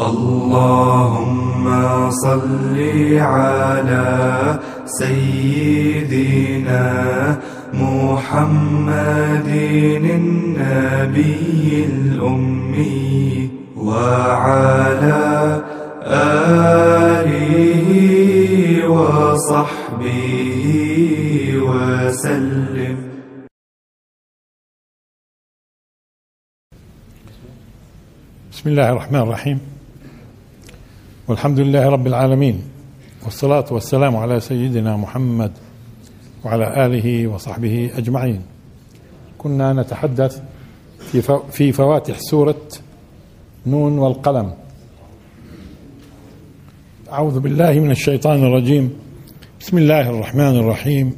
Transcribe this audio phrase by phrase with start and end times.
[0.00, 1.64] اللهم
[2.10, 2.76] صل
[3.20, 6.16] على سيدنا
[7.74, 9.48] محمد
[10.16, 15.60] النبي الأمي وعلى
[16.08, 17.88] آله
[18.88, 20.24] وصحبه
[21.68, 22.96] وسلم.
[28.52, 29.71] بسم الله الرحمن الرحيم.
[31.28, 32.62] والحمد لله رب العالمين
[33.24, 35.52] والصلاة والسلام على سيدنا محمد
[36.44, 38.42] وعلى آله وصحبه أجمعين.
[39.38, 40.42] كنا نتحدث
[41.50, 42.68] في فواتح سورة
[43.66, 44.54] نون والقلم.
[47.12, 48.92] أعوذ بالله من الشيطان الرجيم.
[49.60, 51.16] بسم الله الرحمن الرحيم.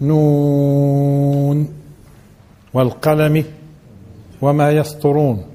[0.00, 1.68] نون
[2.74, 3.44] والقلم
[4.42, 5.53] وما يسطرون.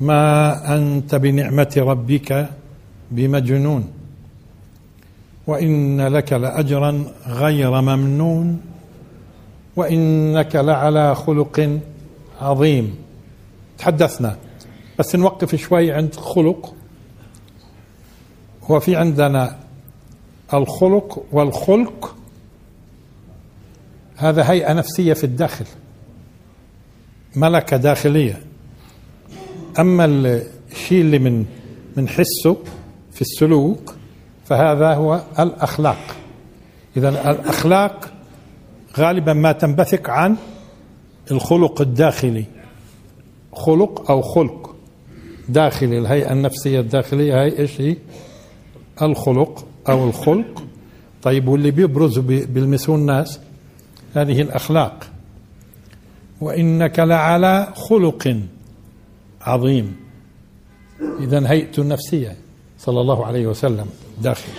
[0.00, 2.48] ما أنت بنعمة ربك
[3.10, 3.92] بمجنون
[5.46, 8.60] وإن لك لأجرا غير ممنون
[9.76, 11.80] وإنك لعلى خلق
[12.40, 12.96] عظيم.
[13.78, 14.36] تحدثنا.
[14.98, 16.74] بس نوقف شوي عند خلق.
[18.64, 19.56] هو في عندنا
[20.54, 22.16] الخلق والخلق.
[24.16, 25.66] هذا هيئة نفسية في الداخل.
[27.36, 28.47] ملكة داخلية.
[29.78, 31.44] أما الشيء اللي من
[31.96, 32.56] بنحسه
[33.12, 33.94] في السلوك
[34.44, 36.16] فهذا هو الأخلاق.
[36.96, 38.12] إذا الأخلاق
[38.98, 40.36] غالبا ما تنبثق عن
[41.30, 42.44] الخلق الداخلي.
[43.52, 44.74] خلق أو خلق
[45.48, 47.96] داخلي الهيئة النفسية الداخلية هي إيش هي؟
[49.02, 50.64] الخلق أو الخلق.
[51.22, 53.40] طيب واللي بيبرز بيلمسوه الناس
[54.14, 55.06] هذه الأخلاق.
[56.40, 58.40] وإنك لعلى خلق.
[59.42, 59.96] عظيم.
[61.20, 62.36] إذا هيئته النفسية
[62.78, 63.86] صلى الله عليه وسلم
[64.22, 64.52] داخل.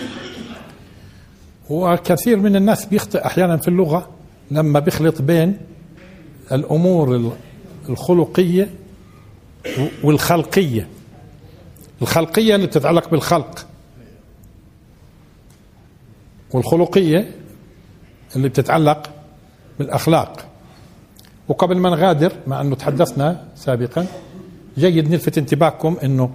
[1.70, 4.10] وكثير من الناس بيخطئ أحيانا في اللغة
[4.52, 5.58] لما بيخلط بين
[6.52, 7.34] الأمور
[7.90, 8.70] الخلقية
[10.04, 10.88] والخلقية.
[12.02, 13.66] الخلقية اللي تتعلق بالخلق.
[16.54, 17.32] والخلقية
[18.36, 19.10] اللي بتتعلق
[19.80, 20.46] بالأخلاق.
[21.48, 24.08] وقبل ما نغادر مع أنه تحدثنا سابقا
[24.80, 26.30] جيد نلفت انتباهكم إنه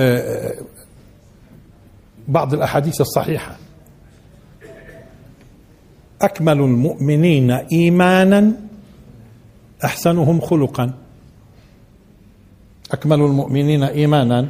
[0.00, 0.54] آه،
[2.28, 3.56] بعض الأحاديث الصحيحة.
[6.22, 8.52] أكمل المؤمنين إيمانا
[9.84, 10.94] أحسنهم خلقا.
[12.92, 14.48] أكمل المؤمنين إيمانا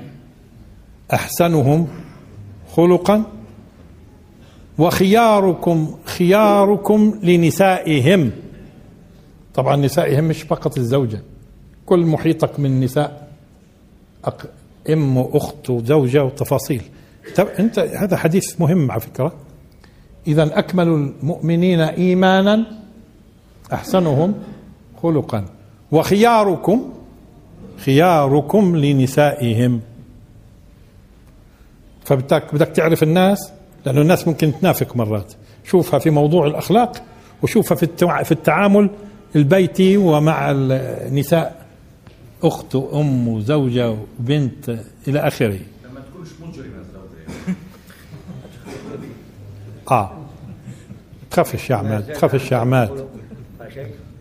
[1.12, 1.88] أحسنهم
[2.76, 3.24] خلقا.
[4.78, 8.30] وخياركم خياركم لنسائهم.
[9.54, 11.22] طبعا نسائهم مش فقط الزوجة.
[11.86, 13.28] كل محيطك من نساء
[14.90, 16.82] أم وأخت وزوجة وتفاصيل.
[17.58, 19.32] أنت هذا حديث مهم على فكرة.
[20.26, 22.66] اذا أكمل المؤمنين إيمانا
[23.72, 24.34] أحسنهم
[25.02, 25.44] خلقا.
[25.92, 26.92] وخياركم
[27.84, 29.80] خياركم لنسائهم.
[32.04, 33.52] فبدك بدك تعرف الناس
[33.86, 35.32] لأنه الناس ممكن تنافق مرات.
[35.64, 37.02] شوفها في موضوع الأخلاق
[37.42, 37.88] وشوفها في
[38.24, 38.90] في التعامل
[39.36, 41.63] البيتي ومع النساء
[42.44, 43.90] أخت وام وزوجه
[44.20, 44.78] وبنت
[45.08, 45.58] إلى آخره.
[45.84, 47.56] لما تكونش مجرمة الزوجه
[49.90, 50.18] آه.
[51.30, 53.06] تخافش يا عماد تخافش يا عماد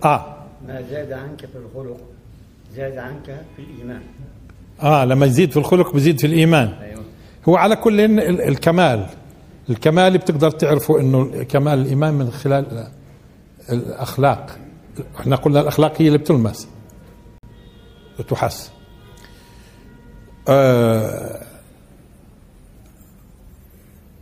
[0.03, 0.35] آه.
[0.67, 1.99] ما زاد عنك في الخلق
[2.75, 4.01] زاد عنك في الإيمان.
[4.81, 6.67] آه لما يزيد في الخلق بزيد في الإيمان.
[6.81, 7.03] أيوه.
[7.49, 9.05] هو على كل الكمال.
[9.69, 12.87] الكمال بتقدر تعرفوا إنه كمال الإيمان من خلال
[13.69, 14.57] الأخلاق.
[15.19, 16.67] إحنا قلنا الأخلاق هي اللي بتلمس.
[18.19, 18.71] وتحس
[20.49, 21.41] آه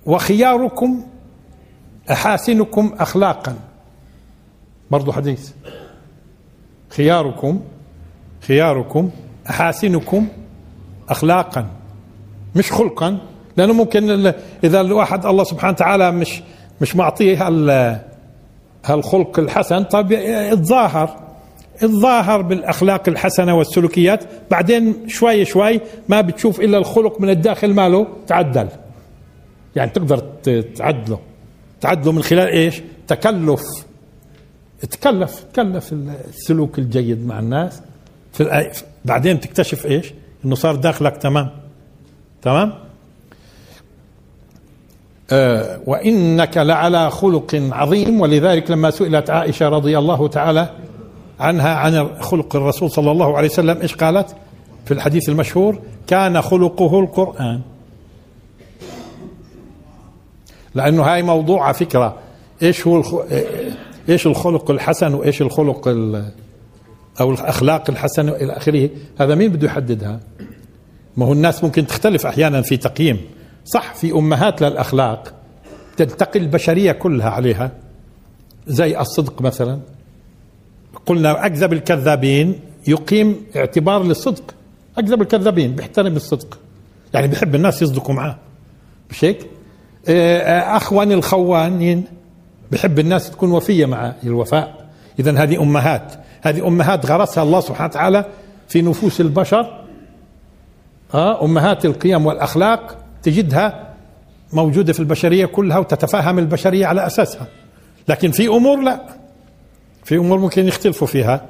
[0.06, 1.04] وخياركم
[2.12, 3.56] أحاسنكم أخلاقا.
[4.92, 5.52] برضو حديث.
[6.90, 7.62] خياركم
[8.48, 9.12] خياركم
[9.50, 10.28] أحاسنكم
[11.10, 11.68] أخلاقا.
[12.56, 13.18] مش خلقا
[13.58, 14.34] لأنه ممكن
[14.64, 16.42] إذا الواحد الله سبحانه وتعالى مش
[16.82, 17.48] مش معطيه
[18.86, 21.31] هالخلق الحسن طيب يتظاهر.
[21.84, 28.68] الظاهر بالأخلاق الحسنة والسلوكيات بعدين شوي شوي ما بتشوف إلا الخلق من الداخل ماله تعدل.
[29.76, 30.18] يعني تقدر
[30.76, 31.20] تعدله.
[31.82, 33.62] تعدله من خلال إيش؟ تكلف.
[34.90, 37.82] تكلف تكلف السلوك الجيد مع الناس.
[38.34, 38.72] في
[39.06, 40.14] بعدين تكتشف إيش؟
[40.46, 41.50] إنه صار داخلك تمام.
[42.42, 42.74] تمام؟
[45.32, 48.22] آه وإنك لعلى خلق عظيم.
[48.22, 50.70] ولذلك لما سئلت عائشة رضي الله تعالى
[51.42, 53.82] عنها عن خلق الرسول صلى الله عليه وسلم.
[53.82, 54.36] إيش قالت؟
[54.86, 57.62] في الحديث المشهور كان خلقه القرآن.
[60.76, 62.16] لأنه هاي موضوع على فكرة.
[62.64, 63.16] إيش هو الخ...
[64.10, 66.32] إيش الخلق الحسن وإيش الخلق ال...
[67.22, 68.90] أو الأخلاق الحسنة إلى آخره.
[69.20, 70.20] هذا مين بده يحددها؟
[71.18, 73.20] ما هو الناس ممكن تختلف أحيانا في تقييم.
[73.66, 75.34] صح في أمهات للأخلاق
[75.98, 77.72] تلتقي البشرية كلها عليها.
[78.68, 79.80] زي الصدق مثلا.
[81.06, 84.56] قلنا أكذب الكذابين يقيم اعتبار للصدق.
[84.98, 86.60] أكذب الكذابين بيحترم الصدق.
[87.14, 88.38] يعني بيحب الناس يصدقوا معاه.
[89.10, 89.48] مش هيك؟
[90.10, 92.04] آه، أخوان الخوانين
[92.72, 94.86] بحب الناس تكون وفية مع الوفاء.
[95.20, 96.14] إذا هذه أمهات.
[96.42, 98.26] هذه أمهات غرسها الله سبحانه وتعالى
[98.68, 99.82] في نفوس البشر.
[101.14, 103.94] آه أمهات القيم والأخلاق تجدها
[104.54, 107.48] موجودة في البشرية كلها وتتفهم البشرية على أساسها.
[108.08, 109.21] لكن في أمور لا.
[110.04, 111.46] في أمور ممكن يختلفوا فيها.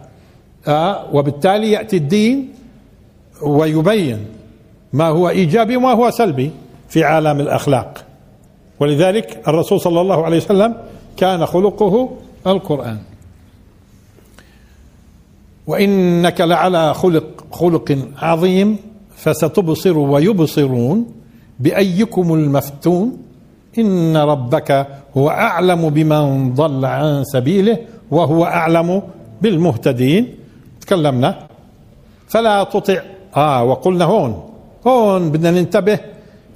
[0.68, 2.54] آه وبالتالي يأتي الدين
[3.42, 4.26] ويبين
[4.94, 6.52] ما هو إيجابي وما هو سلبي
[6.90, 8.06] في عالم الأخلاق.
[8.80, 10.76] ولذلك الرسول صلى الله عليه وسلم
[11.18, 12.10] كان خلقه
[12.48, 12.98] القرآن.
[15.68, 18.78] وإنك لعلى خلق خلق عظيم
[19.16, 21.06] فستبصر ويبصرون
[21.60, 23.18] بأيكم المفتون.
[23.78, 24.88] إن ربك
[25.18, 27.78] هو أعلم بمن ضل عن سبيله
[28.12, 29.02] وهو أعلم
[29.42, 30.36] بالمهتدين.
[30.82, 31.48] تكلمنا.
[32.28, 33.02] فلا تطع.
[33.36, 34.50] آه وقلنا هون.
[34.88, 36.00] هون بدنا ننتبه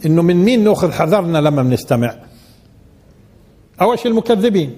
[0.05, 2.15] إنه من مين نأخذ حذرنا لما بنستمع.
[3.81, 4.75] أول شيء المكذبين؟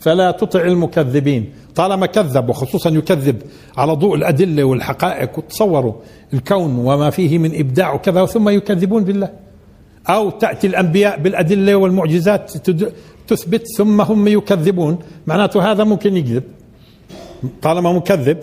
[0.00, 1.52] فلا تطع المكذبين.
[1.74, 3.42] طالما كذب وخصوصا يكذب
[3.76, 5.92] على ضوء الأدلة والحقائق وتصوروا
[6.34, 9.30] الكون وما فيه من إبداع وكذا ثم يكذبون بالله.
[10.08, 12.68] أو تأتي الأنبياء بالأدلة والمعجزات
[13.28, 14.98] تثبت ثم هم يكذبون.
[15.26, 16.42] معناته هذا ممكن يكذب.
[17.62, 18.38] طالما مكذب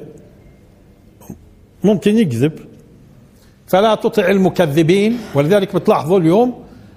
[1.84, 2.52] ممكن يكذب.
[3.68, 5.18] فلا تطع المكذبين.
[5.36, 6.54] ولذلك بتلاحظوا اليوم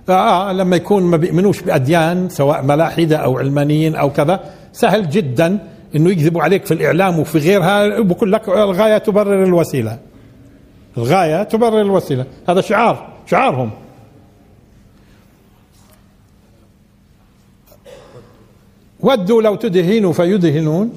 [0.08, 4.40] آه لما يكون ما بيؤمنوش بأديان سواء ملاحدة أو علمانيين أو كذا
[4.73, 5.58] سهل جدا
[5.96, 9.99] إنه يكذبوا عليك في الإعلام وفي غيرها بقول لك الغاية تبرر الوسيلة.
[10.99, 12.25] الغاية تبرر الوسيلة.
[12.49, 13.70] هذا شعار شعارهم.
[19.00, 20.93] ودوا لو تدهنوا فيدهنون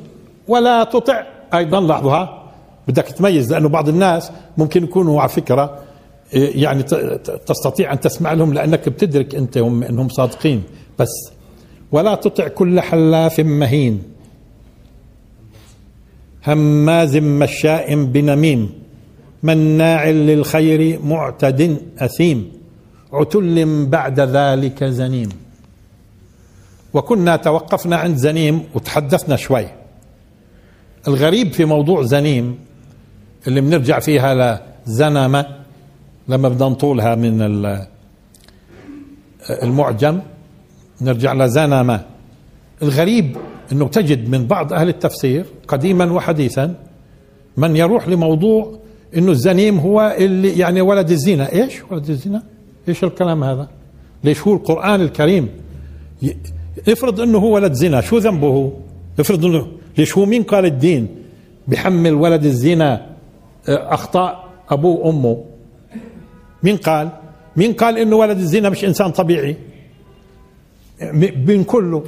[0.48, 1.24] ولا تطع.
[1.54, 2.52] أيضا لاحظوها؟
[2.88, 5.80] بدك تميز لأنه بعض الناس ممكن يكونوا على فكرة
[6.34, 6.84] يعني
[7.46, 10.64] تستطيع أن تسمع لهم لأنك بتدرك أنت هم إنهم صادقين.
[11.00, 11.32] بس
[11.92, 14.04] ولا تطع كل حلاف مهين.
[16.48, 18.70] هماز مشاء بنميم.
[19.44, 22.52] مناع للخير معتد أثيم.
[23.14, 25.30] عتل بعد ذلك زنيم.
[26.94, 29.68] وكنا توقفنا عند زنيم وتحدثنا شوي.
[31.08, 32.58] الغريب في موضوع زنيم
[33.48, 35.46] اللي بنرجع فيها لزنمة
[36.28, 37.42] لما بدنا نطولها من
[39.50, 40.20] المعجم
[41.02, 42.06] نرجع لزنمة
[42.82, 43.38] الغريب
[43.72, 46.76] إنه تجد من بعض أهل التفسير قديما وحديثا
[47.58, 48.80] من يروح لموضوع
[49.18, 51.54] إنه الزنيم هو اللي يعني ولد الزنا.
[51.54, 52.44] إيش ولد الزنا؟
[52.88, 53.68] إيش الكلام هذا؟
[54.24, 55.50] ليش هو القرآن الكريم؟
[56.88, 58.74] افرض انه هو ولد زنا شو ذنبه؟
[59.20, 61.08] افرض انه ليش هو مين قال الدين؟
[61.68, 63.06] بحمل ولد الزنا
[63.70, 65.44] آه، أخطاء ابوه وأمه.
[66.64, 67.10] مين قال؟
[67.56, 69.56] مين قال إنه ولد الزنا مش إنسان طبيعي؟
[71.46, 72.04] من كله.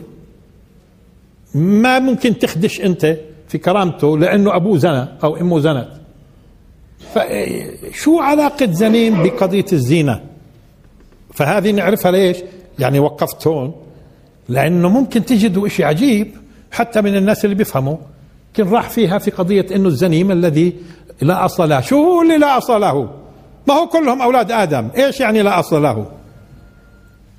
[1.55, 5.89] ما ممكن تخدش أنت في كرامته لأنه ابوه زنى أو أمه زنت.
[7.13, 10.21] فشو علاقة زنيم بقضية الزينة
[11.33, 12.37] فهذه نعرفها ليش؟
[12.79, 13.82] يعني وقفت هون.
[14.49, 16.35] لأنه ممكن تجدوا إشي عجيب
[16.71, 17.97] حتى من الناس اللي بيفهموا.
[18.55, 20.73] كن راح فيها في قضية إنه الزنيم الذي
[21.21, 21.81] لا أصل له.
[21.81, 23.09] شو هو اللي لا أصل له؟
[23.67, 24.89] ما هو كلهم أولاد آدم.
[24.97, 26.05] إيش يعني لا أصل له؟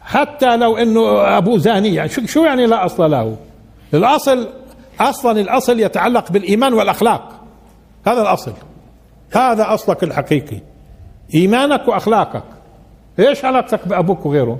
[0.00, 3.36] حتى لو إنه ابوه زاني يعني شو يعني لا أصل له؟
[3.94, 4.48] الأصل
[5.00, 7.40] أصلا الأصل يتعلق بالإيمان والأخلاق.
[8.06, 8.52] هذا الأصل.
[9.32, 10.60] هذا أصلك الحقيقي.
[11.34, 12.44] إيمانك وأخلاقك.
[13.18, 14.58] إيش علاقتك بأبوك وغيره؟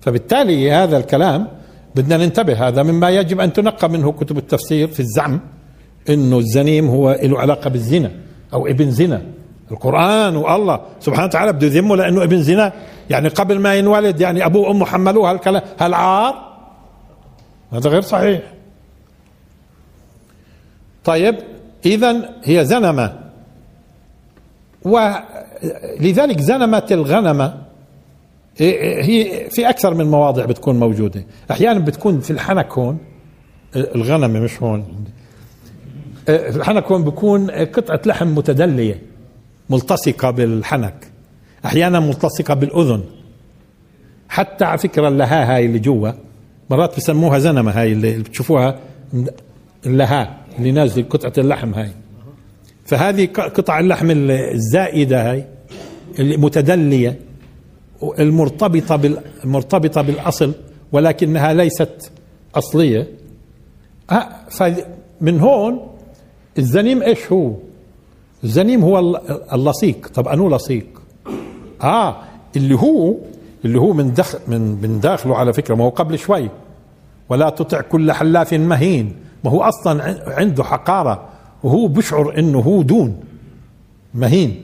[0.00, 1.48] فبالتالي هذا الكلام
[1.98, 5.40] بدنا ننتبه هذا مما يجب أن تنقى منه كتب التفسير في الزعم
[6.08, 8.10] إنه الزنيم هو له علاقة بالزنا
[8.52, 9.22] أو ابن زنا.
[9.70, 12.72] القرآن والله سبحانه وتعالى بده يذمه لأنه ابن زنا.
[13.10, 16.34] يعني قبل ما ينولد يعني أبوه وأمه حملوه هالكلام هالعار
[17.72, 18.40] هذا غير صحيح.
[21.04, 21.36] طيب
[21.86, 23.18] إذا هي زنمة.
[24.84, 27.67] ولذلك زنمة الغنمة
[28.60, 31.24] هي في أكثر من مواضع بتكون موجودة.
[31.50, 32.98] أحيانا بتكون في الحنك هون
[33.76, 35.04] الغنمة مش هون.
[36.26, 39.02] في الحنك هون بيكون قطعة لحم متدلية
[39.70, 41.06] ملتصقة بالحنك.
[41.64, 43.04] أحيانا ملتصقة بالأذن.
[44.28, 46.10] حتى على فكرة اللها هاي اللي جوا
[46.70, 48.78] مرات بسموها زنمة هاي اللي بتشوفوها
[49.86, 51.90] اللها اللي نازل قطعة اللحم هاي.
[52.84, 55.44] فهذه قطع اللحم الزائدة هاي
[56.18, 57.18] المتدلية
[58.18, 59.00] المرتبطة
[59.44, 60.52] المرتبطة بالأصل
[60.92, 62.10] ولكنها ليست
[62.54, 63.08] أصلية.
[64.10, 65.88] آه، فمن هون
[66.58, 67.52] الزنيم إيش هو؟
[68.44, 68.98] الزنيم هو
[69.52, 70.08] اللصيق.
[70.14, 70.86] طب أنو لصيق؟
[71.82, 72.16] آه
[72.56, 73.14] اللي هو
[73.64, 76.50] اللي هو من دخل من من داخله على فكرة ما هو قبل شوي.
[77.28, 79.16] ولا تطع كل حلاف مهين.
[79.44, 81.28] ما هو أصلا عنده حقارة.
[81.62, 83.20] وهو بيشعر إنه هو دون.
[84.14, 84.62] مهين.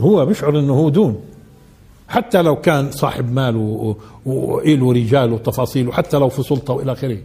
[0.00, 1.20] هو بيشعر إنه هو دون.
[2.08, 3.56] حتى لو كان صاحب مال
[4.26, 7.18] وإله رجال وتفاصيل وحتى لو في سلطة وإلى آخره.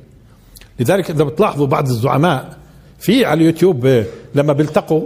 [0.80, 2.58] لذلك إذا بتلاحظوا بعض الزعماء
[3.00, 4.04] في على اليوتيوب
[4.36, 5.02] لما بيلتقوا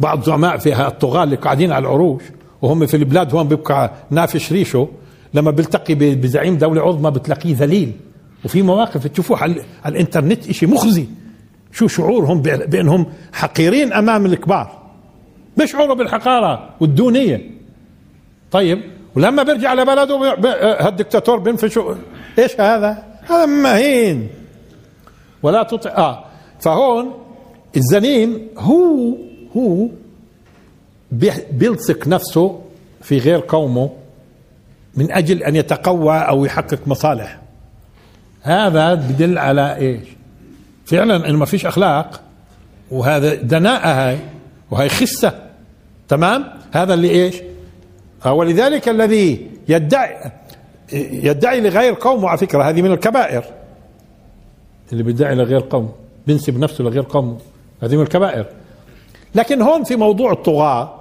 [0.00, 2.22] بعض زعماء في الطغاة اللي قاعدين على العروش
[2.62, 4.88] وهم في البلاد هون بيبقى نافش ريشه
[5.34, 7.92] لما بيلتقي بزعيم دولة عظمى بتلاقيه ذليل.
[8.44, 11.06] وفي مواقف تشوفوها على, الإنترنت إشي مخزي.
[11.72, 14.78] شو شعورهم بأنهم حقيرين أمام الكبار.
[15.56, 17.50] بيشعروا بالحقارة والدونية.
[18.50, 18.82] طيب
[19.16, 20.36] ولما بيرجع لبلده
[20.86, 21.94] هالدكتاتور بينفشوا
[22.38, 24.28] إيش هذا؟ هذا مهين.
[25.42, 26.24] ولا تطع آه.
[26.60, 27.14] فهون
[27.76, 29.16] الزنيم هو
[29.56, 29.88] هو
[31.52, 32.60] بيلصق نفسه
[33.02, 33.90] في غير قومه
[34.94, 37.38] من أجل أن يتقوى أو يحقق مصالح.
[38.42, 40.08] هذا بدل على إيش؟
[40.86, 42.20] فعلا إنه ما فيش أخلاق
[42.90, 44.18] وهذا دناءة هاي
[44.70, 45.32] وهي خسة.
[46.08, 47.36] تمام؟ هذا اللي إيش؟
[48.26, 50.30] ولذلك الذي يدعي
[51.12, 53.44] يدعي لغير قومه على فكرة هذه من الكبائر.
[54.92, 55.88] اللي بيدعي لغير قومه
[56.26, 57.36] بينسب نفسه لغير قومه
[57.82, 58.46] هذه من الكبائر.
[59.34, 60.94] لكن هون في موضوع الطغاة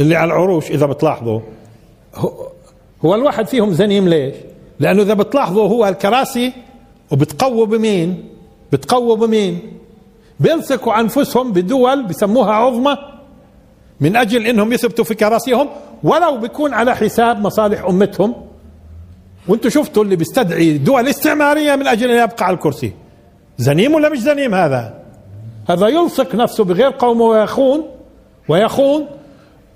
[0.00, 1.40] اللي على العروش إذا بتلاحظوا
[3.04, 4.34] هو الواحد فيهم زنيم ليش؟
[4.80, 6.52] لأنه إذا بتلاحظوا هو الكراسي
[7.10, 8.24] وبتقووا بمين؟
[8.72, 9.60] بتقووا بمين؟
[10.40, 12.96] بيلصقوا أنفسهم بدول بسموها عظمى
[14.02, 15.68] من أجل أنهم يثبتوا في كراسيهم
[16.02, 18.34] ولو بيكون على حساب مصالح أمتهم.
[19.48, 22.92] وأنتم شفتوا اللي بيستدعي دول استعمارية من أجل أن يبقى على الكرسي.
[23.58, 24.94] زنيم ولا مش زنيم هذا؟
[25.70, 27.84] هذا يلصق نفسه بغير قومه ويخون
[28.48, 29.06] ويخون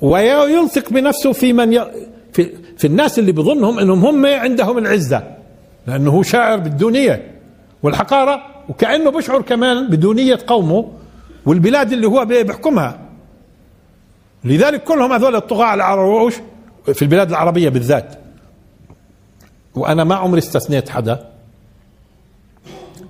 [0.01, 1.85] ويلصق بنفسه في من ي...
[2.33, 5.23] في, في الناس اللي بظنهم إنهم هم عندهم العزة.
[5.87, 7.35] لأنه هو شاعر بالدونية
[7.83, 10.93] والحقارة وكأنه بشعر كمان بدونية قومه
[11.47, 13.06] والبلاد اللي هو بيحكمها.
[14.47, 16.35] لذلك كلهم هذول الطغاة العروش
[16.95, 18.19] في البلاد العربية بالذات.
[19.75, 21.29] وأنا ما عمري استثنيت حدا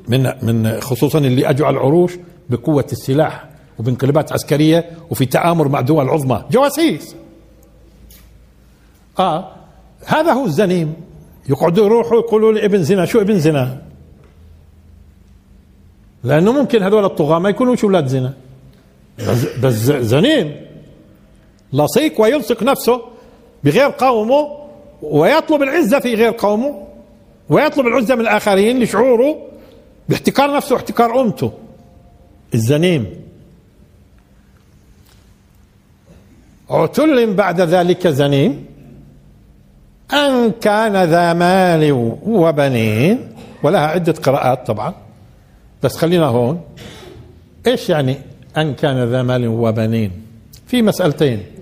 [0.09, 2.13] من من خصوصا اللي أجوا على العروش
[2.51, 6.45] بقوة السلاح وبانقلابات عسكرية وفي تآمر مع دول عظمى.
[6.51, 7.15] جواسيس!
[9.19, 9.53] آه
[10.07, 10.95] هذا هو الزنيم.
[11.49, 13.83] يقعدوا يروحوا يقولوا لي ابن زنا شو ابن زنا؟
[16.25, 18.35] لأنه ممكن هذول الطغاة ما يكونوش أولاد زنا.
[19.63, 20.66] بس زنيم.
[21.73, 23.03] لصيق ويلصق نفسه
[23.65, 24.59] بغير قومه
[25.03, 26.87] ويطلب العزة في غير قومه
[27.49, 29.37] ويطلب العزة من الآخرين لشعوره
[30.09, 31.53] باحتكار نفسه واحتكار أمته
[32.55, 33.07] الزنيم.
[36.71, 38.67] عتل بعد ذلك زنيم.
[40.13, 41.93] أن كان ذا مال
[42.27, 43.29] وبنين
[43.63, 44.95] ولها عدة قراءات طبعا.
[45.83, 46.61] بس خلينا هون.
[47.67, 48.17] إيش يعني
[48.57, 50.13] أن كان ذا مال وبنين؟
[50.67, 51.56] في مسألتين.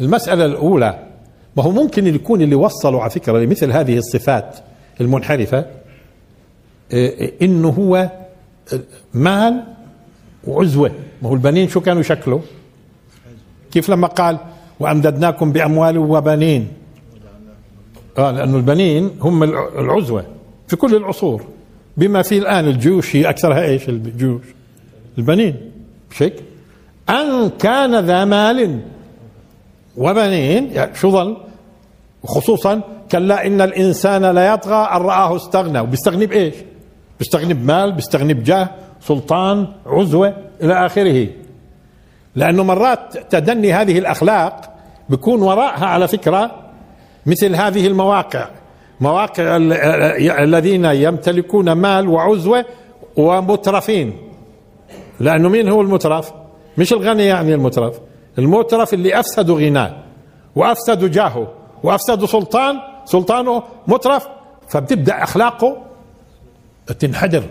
[0.00, 1.06] المسألة الأولى
[1.56, 4.56] ما هو ممكن يكون اللي وصلوا على فكرة لمثل هذه الصفات
[5.00, 5.66] المنحرفة
[6.92, 8.10] إيه، انه هو
[9.14, 9.64] مال
[10.44, 10.92] وعزوة.
[11.22, 12.42] ما هو البنين شو كانوا شكله
[13.72, 14.38] كيف لما قال
[14.80, 16.68] وأمددناكم بأموال وبنين؟
[18.18, 19.42] آه لأنه البنين هم
[19.78, 20.24] العزوة
[20.68, 21.46] في كل العصور.
[21.96, 24.44] بما في الآن الجيوش هي أكثرها إيش؟ الجيوش.
[25.18, 25.56] البنين.
[26.18, 26.34] هيك
[27.10, 28.80] أن كان ذا مال
[29.96, 31.36] وبنين يعني شو ظل؟
[32.22, 32.80] وخصوصا
[33.12, 35.80] كلا إن الإنسان لا يطغى أن رآه استغنى.
[35.80, 36.54] وبيستغني بإيش؟
[37.18, 41.28] بيستغني بمال بيستغني بجاه سلطان عزوة إلى آخره.
[42.34, 44.60] لأنه مرات تدني هذه الأخلاق
[45.08, 46.50] بيكون وراءها على فكرة
[47.26, 48.48] مثل هذه المواقع.
[49.00, 49.56] مواقع
[50.42, 52.64] الذين يمتلكون مال وعزوة
[53.16, 54.16] ومترفين.
[55.20, 56.32] لأنه مين هو المترف؟
[56.78, 58.00] مش الغني يعني المترف.
[58.38, 59.96] المترف اللي أفسدوا غناه
[60.56, 61.52] وأفسدوا جاهه
[61.82, 64.28] وأفسدوا سلطان سلطانه مترف
[64.68, 65.82] فبتبدأ أخلاقه
[66.98, 67.42] تنحدر.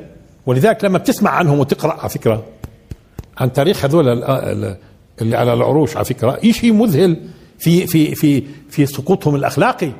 [0.45, 2.43] ولذلك لما بتسمع عنهم وتقرأ على فكرة
[3.37, 4.23] عن تاريخ هذول
[5.21, 7.27] اللي على العروش على فكرة شيء مذهل
[7.59, 9.91] في في في في سقوطهم الأخلاقي؟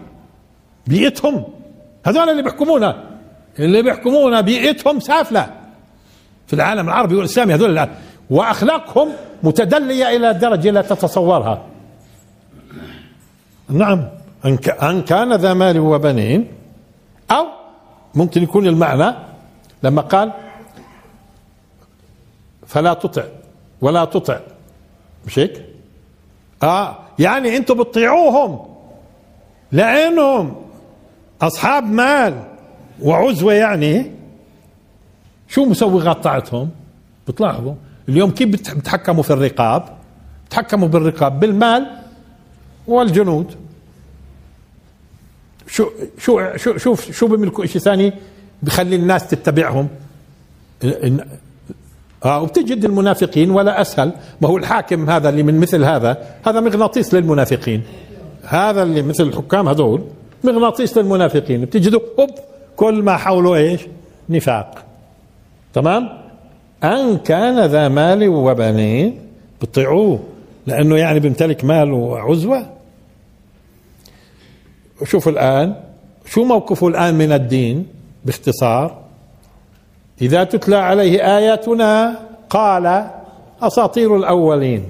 [0.87, 1.43] بيئتهم.
[2.05, 3.03] هذول اللي بيحكمونا
[3.59, 5.53] اللي بيحكمونا بيئتهم سافلة.
[6.47, 7.87] في العالم العربي والإسلامي هذول
[8.29, 9.10] وأخلاقهم
[9.44, 11.62] متدلية إلى درجة لا تتصورها.
[13.70, 14.08] نعم
[14.46, 16.48] إن كان ذا مال وبنين
[17.32, 17.46] أو
[18.15, 19.15] ممكن يكون المعنى
[19.84, 20.32] لما قال
[22.67, 23.24] فلا تطع
[23.82, 24.39] ولا تطع.
[25.27, 25.65] مش هيك؟
[26.63, 28.65] آه يعني أنتم بتطيعوهم
[29.72, 30.55] لانهم
[31.41, 32.44] أصحاب مال
[33.01, 34.12] وعزوة يعني.
[35.48, 36.70] شو مسوغات طاعتهم؟
[37.27, 37.74] بتلاحظوا
[38.09, 39.83] اليوم كيف بتح- بتحكموا في الرقاب؟
[40.47, 41.88] بتحكموا بالرقاب بالمال
[42.88, 43.55] والجنود.
[45.67, 48.13] شو شو شو شوف شو بيملكوا شيء ثاني؟
[48.63, 49.88] بخلي الناس تتبعهم.
[52.25, 54.12] آه وبتجد المنافقين ولا أسهل.
[54.41, 57.83] ما هو الحاكم هذا اللي من مثل هذا هذا مغناطيس للمنافقين.
[58.43, 60.03] هذا اللي مثل الحكام هذول
[60.43, 61.65] مغناطيس للمنافقين.
[61.65, 62.00] بتجدوا
[62.75, 63.81] كل ما حوله إيش؟
[64.29, 64.83] نفاق.
[65.74, 66.25] تمام؟
[66.85, 69.19] أن كان ذا مال وبنين.
[69.61, 70.19] بتطيعوه
[70.67, 72.69] لأنه يعني بيمتلك مال وعزوة.
[75.03, 75.75] شوفوا الآن
[76.25, 77.85] شو موقفه الآن من الدين؟
[78.25, 79.01] باختصار
[80.21, 83.09] إذا تتلى عليه آياتنا قال
[83.61, 84.83] أساطير الأولين.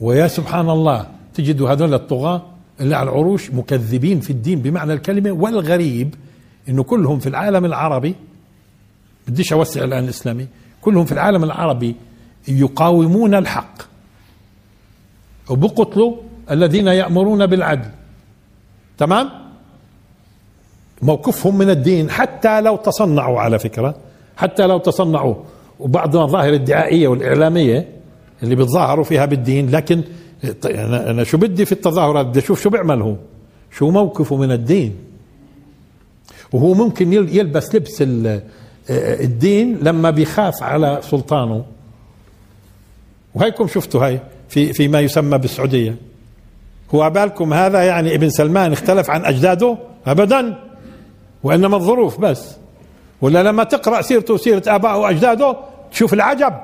[0.00, 2.42] ويا سبحان الله تجد هذول الطغاة
[2.80, 6.14] اللي على العروش مكذبين في الدين بمعنى الكلمة والغريب
[6.68, 8.14] إنه كلهم في العالم العربي
[9.30, 10.46] بديش أوسع الآن الإسلامي.
[10.82, 11.94] كلهم في العالم العربي
[12.48, 13.74] يقاومون الحق.
[15.50, 16.16] وبقتلوا
[16.50, 17.90] الذين يأمرون بالعدل.
[18.98, 19.30] تمام؟
[21.02, 23.94] موقفهم من الدين حتى لو تصنعوا على فكرة
[24.36, 25.34] حتى لو تصنعوا.
[25.80, 27.88] وبعض المظاهر الدعائية والإعلامية
[28.42, 30.02] اللي بيتظاهروا فيها بالدين لكن
[30.64, 33.16] أنا شو بدي في التظاهرات بدي أشوف شو بيعمل هو.
[33.70, 34.94] شو موقفه من الدين؟
[36.52, 38.02] وهو ممكن يل- يلبس لبس
[38.90, 41.64] الدين لما بيخاف على سلطانه.
[43.34, 45.96] وهيكم شفتوا هاي في فيما يسمى بالسعودية.
[46.94, 49.76] هو بالكم هذا يعني ابن سلمان اختلف عن أجداده؟
[50.06, 50.58] أبدا.
[51.42, 52.56] وإنما الظروف بس.
[53.20, 55.56] ولا لما تقرأ سيرته وسيرة آبائه وأجداده
[55.92, 56.54] تشوف العجب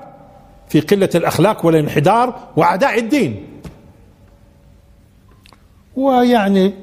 [0.68, 3.46] في قلة الأخلاق والانحدار وعداء الدين.
[5.96, 6.74] ويعني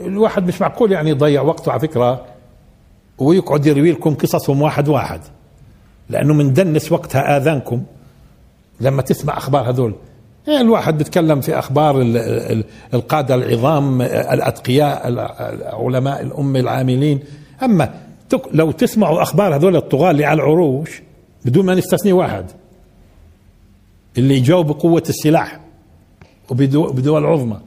[0.00, 2.24] الواحد مش معقول يعني يضيع وقته على فكرة.
[3.18, 5.20] ويقعد يروي لكم قصصهم واحد واحد.
[6.10, 7.82] لأنه مندنس وقتها آذانكم
[8.80, 9.94] لما تسمع أخبار هذول.
[10.46, 15.08] يعني الواحد بيتكلم في أخبار ال- ال- القادة العظام الأتقياء
[15.84, 17.20] علماء الأمة العاملين.
[18.30, 21.02] تك- لو تسمعوا أخبار هذول الطغاة اللي على العروش
[21.44, 22.46] بدون ما نستثني واحد.
[24.18, 25.60] اللي جو بقوة السلاح
[26.50, 27.60] وبدو- بدول عظمى.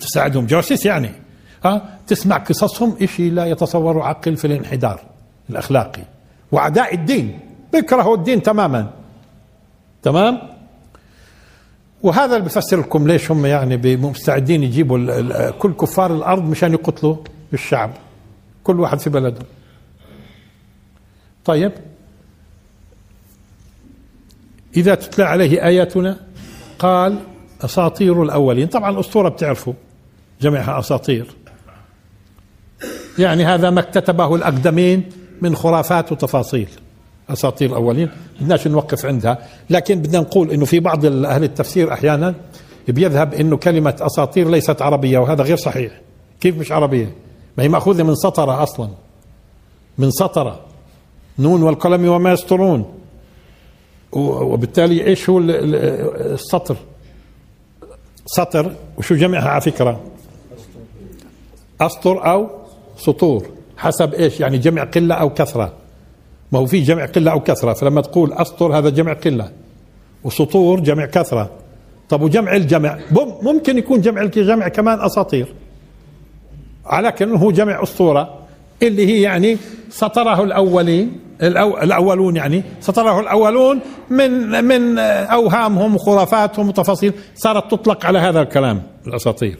[0.00, 0.46] تساعدهم.
[0.46, 1.10] جواسيس يعني.
[1.64, 5.00] ها تسمع قصصهم إشي لا يتصور عقل في الانحدار
[5.50, 6.02] الأخلاقي.
[6.52, 7.38] وأعداء الدين
[7.72, 8.90] بيكرهوا الدين تماما.
[10.02, 10.38] تمام؟
[12.02, 17.16] وهذا اللي بفسر لكم ليش هم يعني مستعدين يجيبوا كل كفار الأرض مشان يقتلوا
[17.52, 17.90] الشعب.
[18.64, 19.46] كل واحد في بلده.
[21.44, 21.72] طيب؟
[24.76, 26.16] إذا تتلى عليه آياتنا
[26.78, 27.18] قال
[27.64, 28.66] أساطير الأولين.
[28.66, 29.72] طبعا الأسطورة بتعرفوا
[30.40, 31.26] جميعها أساطير.
[33.18, 35.04] يعني هذا ما اكتتبه الأقدمين
[35.42, 36.68] من خرافات وتفاصيل.
[37.30, 38.10] أساطير الأولين.
[38.40, 39.38] بدناش نوقف عندها.
[39.70, 42.34] لكن بدنا نقول إنه في بعض أهل التفسير أحيانا
[42.88, 46.00] بيذهب إنه كلمة أساطير ليست عربية وهذا غير صحيح.
[46.40, 47.14] كيف مش عربية؟
[47.58, 48.88] ما هي مأخوذة من سطره أصلا.
[49.98, 50.60] من سطره
[51.38, 52.94] نون والقلم وما يسطرون.
[54.12, 55.74] وبالتالي إيش هو ال- ال-
[56.32, 56.76] السطر؟
[58.26, 58.72] سطر.
[58.98, 60.00] وشو جمعها على فكرة؟
[61.80, 62.48] أسطر أو
[62.96, 65.72] سطور حسب إيش؟ يعني جمع قلة أو كثرة.
[66.52, 69.50] ما هو في جمع قلة أو كثرة فلما تقول أسطر هذا جمع قلة
[70.24, 71.50] وسطور جمع كثرة.
[72.08, 72.98] طب وجمع الجمع؟
[73.42, 75.54] ممكن يكون جمع الجمع كمان أساطير.
[76.92, 78.38] ولكن هو جمع أسطورة
[78.82, 79.56] اللي هي يعني
[79.90, 83.80] سطره الأولين الأولون يعني سطره الأولون
[84.10, 89.58] من من أوهامهم وخرافاتهم وتفاصيل صارت تطلق على هذا الكلام الأساطير.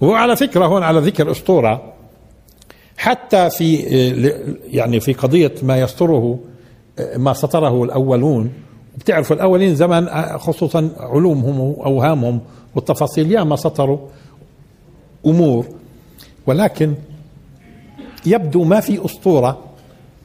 [0.00, 1.93] وعلى فكرة هون على ذكر أسطورة
[2.96, 3.76] حتى في
[4.70, 6.38] يعني في قضية ما يسطره
[7.16, 8.52] ما سطره الأولون.
[8.98, 12.40] بتعرفوا الأولين زمان خصوصا علومهم واوهامهم
[12.74, 13.98] والتفاصيل يا ما سطروا
[15.26, 15.66] أمور.
[16.46, 16.94] ولكن
[18.26, 19.64] يبدو ما في أسطورة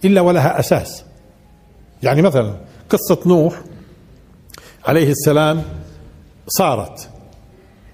[0.06, 1.04] إلا ولها أساس.
[2.04, 2.56] يعني مثلا
[2.90, 3.62] قصة نوح
[4.86, 5.62] عليه السلام
[6.48, 7.10] صارت.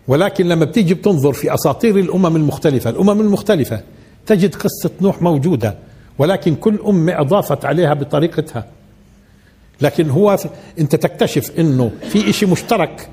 [0.07, 3.81] ولكن لما بتيجي بتنظر في أساطير الأمم المختلفة الأمم المختلفة
[4.25, 5.75] تجد قصة نوح موجودة
[6.19, 8.65] ولكن كل أمة أضافت عليها بطريقتها.
[9.81, 10.38] لكن هو
[10.79, 13.09] أنت تكتشف إنه في شيء مشترك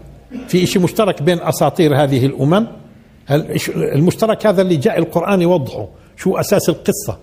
[0.48, 2.66] في شيء مشترك بين أساطير هذه الأمم.
[3.76, 7.18] المشترك هذا اللي جاء القرآن يوضحه شو أساس القصة.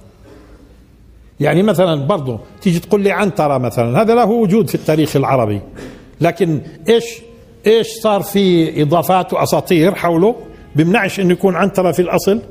[1.39, 5.62] يعني مثلا برضه تيجي تقول لي عنترة مثلا هذا له وجود في التاريخ العربي.
[6.21, 7.04] لكن إيش
[7.67, 10.36] إيش صار في إضافات وأساطير حوله
[10.75, 12.41] بمنعش إنه يكون عنترة في الأصل؟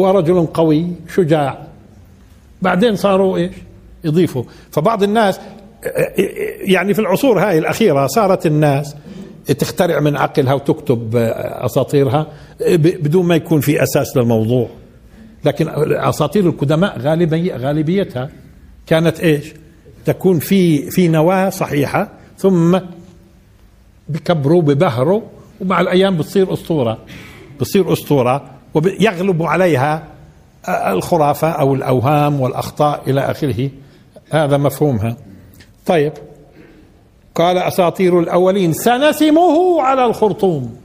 [0.00, 1.66] هو رجل قوي شجاع.
[2.62, 3.52] بعدين صاروا إيش؟
[4.04, 4.44] يضيفوا.
[4.70, 5.40] فبعض الناس
[6.60, 8.96] يعني في العصور هاي الأخيرة صارت الناس
[9.58, 12.26] تخترع من عقلها وتكتب أساطيرها
[12.78, 14.68] بدون ما يكون في أساس للموضوع.
[15.44, 18.30] لكن أساطير القدماء غالبا غالبيتها
[18.86, 19.54] كانت إيش؟
[20.04, 22.08] تكون في في نواة صحيحة
[22.38, 22.78] ثم
[24.08, 25.22] بكبروا ببهروا
[25.60, 26.98] ومع الأيام بتصير أسطورة.
[27.56, 28.50] بتصير أسطورة.
[28.74, 30.06] ويغلب عليها
[30.68, 33.70] الخرافة أو الأوهام والأخطاء إلى آخره.
[34.30, 35.16] هذا مفهومها
[35.86, 36.12] طيب.
[37.34, 40.76] قال أساطير الأولين سنسمه على الخرطوم.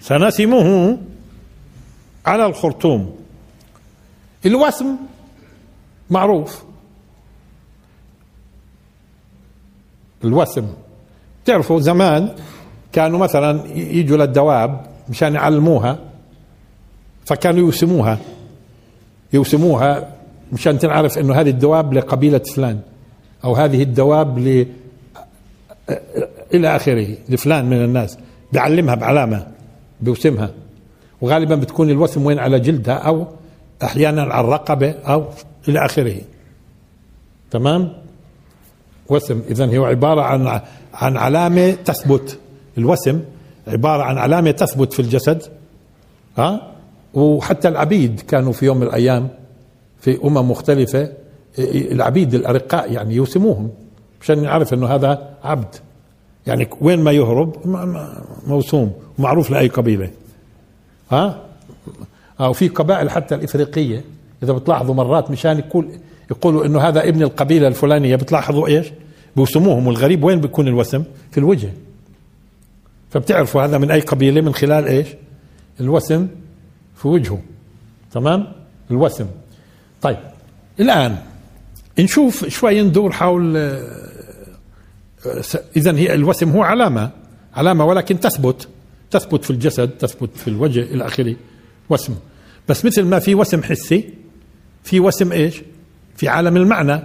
[0.00, 0.98] سنسمه
[2.26, 3.16] على الخرطوم.
[4.46, 4.96] الوسم
[6.10, 6.62] معروف.
[10.24, 10.68] الوسم.
[11.44, 12.34] تعرفوا زمان
[12.92, 15.98] كانوا مثلا يجوا للدواب مشان يعلموها
[17.24, 18.18] فكانوا يوسموها.
[19.32, 20.14] يوسموها
[20.52, 22.80] مشان تنعرف إنه هذه الدواب لقبيلة فلان
[23.44, 24.66] أو هذه الدواب ل
[26.54, 28.18] إلى آخره لفلان من الناس.
[28.52, 29.46] بيعلمها بعلامة
[30.00, 30.50] بيوسمها.
[31.20, 33.26] وغالبا بتكون الوسم وين؟ على جلدها أو
[33.82, 35.24] أحيانا على الرقبة أو
[35.68, 36.16] إلى آخره.
[37.50, 37.92] تمام؟
[39.08, 39.42] وسم.
[39.50, 40.60] اذا هو عبارة عن
[40.94, 42.38] عن علامة تثبت
[42.78, 43.20] الوسم.
[43.68, 45.42] عبارة عن علامة تثبت في الجسد
[46.38, 46.72] ها؟
[47.14, 49.28] وحتى العبيد كانوا في يوم من الأيام
[50.00, 51.12] في أمم مختلفة
[51.58, 53.70] العبيد الأرقاء يعني يوسموهم
[54.20, 55.74] مشان نعرف إنه هذا عبد.
[56.46, 57.56] يعني وين ما يهرب
[58.46, 60.10] موسوم معروف لأي قبيلة
[61.10, 61.40] ها؟
[62.40, 64.04] أو في قبائل حتى الإفريقية
[64.42, 65.88] إذا بتلاحظوا مرات مشان يقول
[66.30, 68.92] يقولوا إنه هذا ابن القبيلة الفلانية بتلاحظوا إيش؟
[69.36, 71.68] بوسموهم والغريب وين بيكون الوسم؟ في الوجه.
[73.10, 75.06] فبتعرفوا هذا من أي قبيلة؟ من خلال إيش؟
[75.80, 76.28] الوسم
[76.96, 77.42] في وجهه.
[78.12, 78.52] تمام؟
[78.90, 79.26] الوسم
[80.02, 80.18] طيب
[80.80, 81.16] الآن
[81.98, 83.56] نشوف شوي ندور حول
[85.76, 87.10] اذا هي الوسم هو علامة
[87.54, 88.68] علامة ولكن تثبت
[89.10, 91.36] تثبت في الجسد تثبت في الوجه إلى آخره.
[91.90, 92.14] وسم
[92.68, 94.10] بس مثل ما في وسم حسي
[94.84, 95.62] في وسم إيش؟
[96.16, 97.00] في عالم المعنى.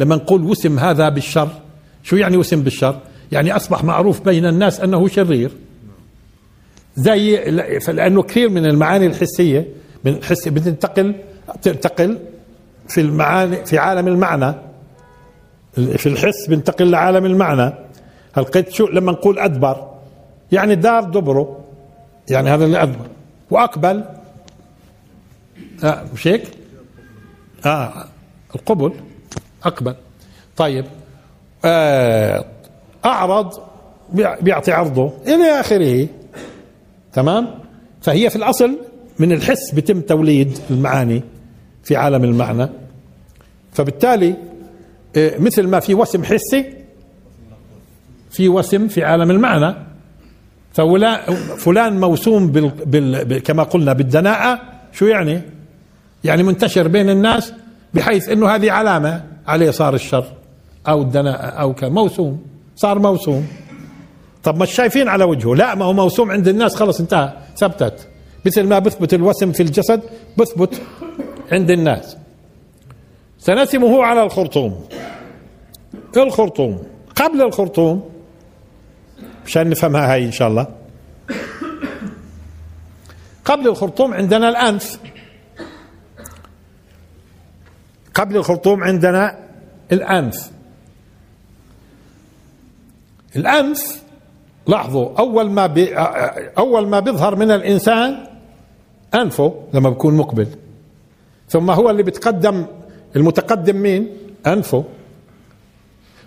[0.00, 1.50] لما نقول وسم هذا بالشر
[2.02, 3.00] شو يعني وسم بالشر؟
[3.32, 5.50] يعني أصبح معروف بين الناس أنه شرير.
[6.96, 7.50] زي
[7.88, 9.66] لأنه كثير من المعاني الحسية
[10.04, 11.14] من الحس بتنتقل
[11.62, 12.18] تنتقل
[12.88, 14.54] في المعاني في عالم المعنى.
[15.72, 17.74] في الحس بنتقل لعالم المعنى.
[18.32, 19.90] هل قد شو؟ لما نقول أدبر
[20.52, 21.64] يعني دار دبره.
[22.30, 23.06] يعني هذا اللي أدبر.
[23.50, 24.04] وأقبل.
[25.84, 26.42] آه مش هيك؟
[27.66, 28.04] آه
[28.54, 28.92] القبل
[29.64, 29.94] أقبل.
[30.56, 30.84] طيب.
[31.64, 32.44] آه
[33.08, 33.52] أعرض
[34.40, 36.08] بيعطي عرضه إلى آخره.
[37.12, 37.48] تمام؟
[38.00, 38.78] فهي في الأصل
[39.18, 41.22] من الحس بتم توليد المعاني
[41.84, 42.68] في عالم المعنى.
[43.72, 44.34] فبالتالي
[45.16, 46.74] آه، مثل ما في وسم حسي
[48.30, 49.74] في وسم في عالم المعنى.
[51.56, 54.60] فلان موسوم بال بال كما قلنا بالدناءة
[54.92, 55.42] شو يعني؟
[56.24, 57.52] يعني منتشر بين الناس
[57.94, 60.24] بحيث إنه هذه علامة عليه صار الشر
[60.88, 62.42] أو الدناءة أو موسوم
[62.80, 63.46] صار موسوم.
[64.42, 65.54] طب مش شايفين على وجهه.
[65.54, 68.08] لا ما هو موسوم عند الناس خلص انتهى ثبتت.
[68.46, 70.02] مثل ما بثبت الوسم في الجسد
[70.36, 70.82] بثبت
[71.52, 72.16] عند الناس.
[73.38, 74.84] سنسمه على الخرطوم.
[76.16, 76.82] الخرطوم؟
[77.16, 78.10] قبل الخرطوم.
[79.46, 80.66] مشان نفهمها هاي إن شاء الله.
[83.44, 84.98] قبل الخرطوم عندنا الأنف.
[88.14, 89.38] قبل الخرطوم عندنا
[89.92, 90.50] الأنف.
[93.36, 94.02] الأنف
[94.66, 95.86] لاحظوا أول ما
[96.58, 98.26] أول ما بيظهر من الإنسان
[99.14, 100.46] أنفه لما بيكون مقبل.
[101.48, 102.66] ثم هو اللي بتقدم
[103.16, 104.08] المتقدم مين؟
[104.46, 104.84] أنفه.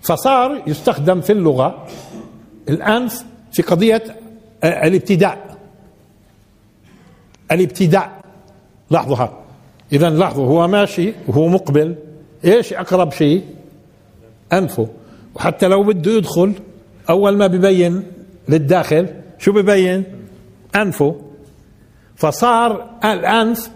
[0.01, 1.87] فصار يستخدم في اللغة
[2.69, 4.03] الأنف في قضية
[4.63, 5.57] الابتداء.
[7.51, 8.21] الابتداء.
[8.91, 9.33] لاحظوها
[9.93, 11.95] اذا لاحظوا هو ماشي وهو مقبل.
[12.45, 13.45] إيش أقرب شيء؟
[14.53, 14.87] أنفه.
[15.35, 16.53] وحتى لو بده يدخل
[17.09, 18.03] أول ما ببين
[18.49, 19.07] للداخل
[19.39, 20.03] شو ببين؟
[20.75, 21.21] أنفه.
[22.15, 23.71] فصار الأنف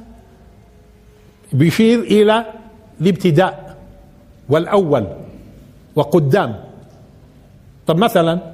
[1.53, 2.45] بيشير إلى
[3.01, 3.77] الابتداء
[4.49, 5.07] والأول
[5.95, 6.63] وقدام.
[7.88, 8.53] طب مثلا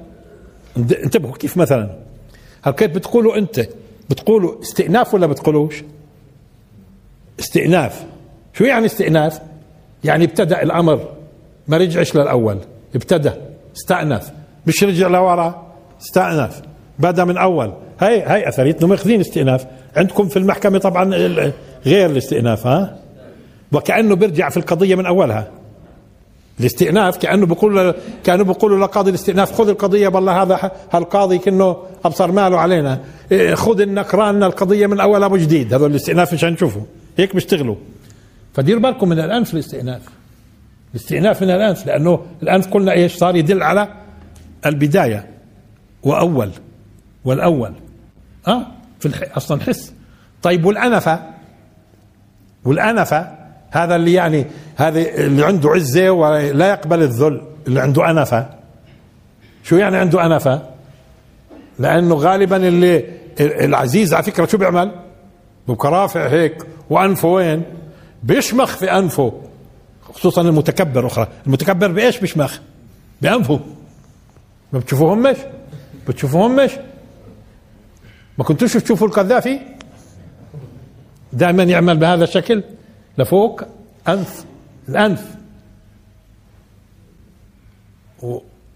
[0.76, 1.98] انتبهوا كيف مثلا؟
[2.62, 3.68] هل كيف بتقولوا أنت؟
[4.10, 5.82] بتقولوا استئناف ولا بتقولوش؟
[7.40, 8.06] استئناف.
[8.52, 9.40] شو يعني استئناف؟
[10.04, 11.08] يعني ابتدأ الأمر
[11.68, 12.58] ما رجعش للأول
[12.94, 14.32] ابتدأ استأنف.
[14.66, 15.72] مش رجع لورا
[16.02, 16.62] استأنف
[16.98, 17.72] بدأ من أول.
[18.00, 19.66] هاي هاي أثريتنا ماخذين استئناف.
[19.96, 21.14] عندكم في المحكمة طبعا
[21.86, 22.96] غير الاستئناف ها؟
[23.72, 25.48] وكأنه بيرجع في القضية من أولها.
[26.60, 27.94] الاستئناف كأنه بيقول
[28.24, 33.00] كانوا بيقولوا لقاضي الاستئناف خذ القضية بالله هذا هالقاضي كأنه أبصر ماله علينا.
[33.32, 35.74] إيه، خذ النكران القضية من اول أبو جديد.
[35.74, 36.82] هذول الاستئناف مش هنشوفه
[37.18, 37.76] هيك بيشتغلوا.
[38.54, 40.02] فدير بالكم من الأنف الاستئناف.
[40.94, 43.88] الاستئناف من الأنف لأنه الأنف قلنا إيش؟ صار يدل على
[44.66, 45.26] البداية
[46.02, 46.50] وأول
[47.24, 47.72] والأول.
[48.48, 48.66] آه
[49.00, 49.36] في الح...
[49.36, 49.92] أصلا حس.
[50.42, 51.22] طيب والأنفة؟
[52.64, 53.30] والأنفة
[53.70, 54.46] هذا اللي يعني
[54.76, 58.48] هذا اللي عنده عزة ولا يقبل الذل اللي عنده أنفة.
[59.64, 60.62] شو يعني عنده أنفة؟
[61.78, 63.04] لأنه غالبا اللي
[63.40, 64.90] العزيز على فكرة شو بيعمل؟
[65.68, 66.66] ببقى رافع هيك.
[66.90, 67.62] وأنفه وين؟
[68.22, 69.40] بيشمخ في أنفه
[70.02, 71.28] خصوصا المتكبر أخرى.
[71.46, 72.58] المتكبر بإيش بيشمخ؟
[73.22, 73.60] بأنفه.
[74.72, 75.36] ما بتشوفوهمش
[76.08, 76.70] بتشوفوهمش
[78.38, 79.60] ما كنتوش تشوفوا القذافي؟
[81.32, 82.62] دائما يعمل بهذا الشكل.
[83.18, 83.62] لفوق
[84.08, 84.44] أنف
[84.88, 85.34] الأنف.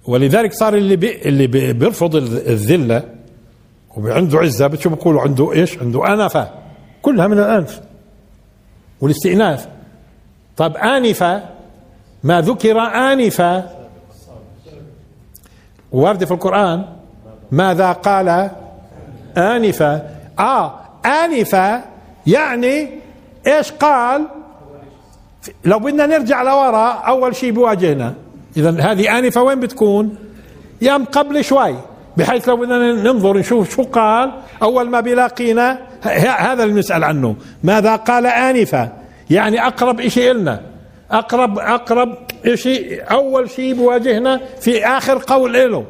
[0.05, 3.15] ولذلك صار اللي بي اللي بي بيرفض الذلة
[3.97, 6.51] وعنده عزة بتشوف بيقولوا عنده إيش؟ عنده آنفة.
[7.03, 7.81] كلها من الأنف.
[9.01, 9.69] والاستئناف.
[10.57, 11.43] طب آنفة
[12.23, 13.86] ما ذكر آنفة.
[15.93, 16.85] ورد في القرآن
[17.53, 18.51] ماذا قال؟
[19.37, 20.03] آنفة.
[20.39, 21.81] آه آنفة
[22.27, 22.89] يعني
[23.47, 24.27] إيش قال؟
[25.65, 28.15] لو بدنا نرجع لورا أول شيء بواجهنا.
[28.57, 30.17] إذا هذه آنفة وين بتكون؟
[30.83, 31.75] يم قبل شوي
[32.17, 35.79] بحيث لو بدنا ننظر نشوف شو قال أول ما بيلاقينا
[36.39, 37.37] هذا اللي نسأل عنه.
[37.65, 38.93] ماذا قال آنفة؟
[39.31, 40.61] يعني أقرب شيء لنا
[41.11, 42.17] أقرب أقرب
[42.55, 45.85] شيء أول شيء بواجهنا في آخر قول له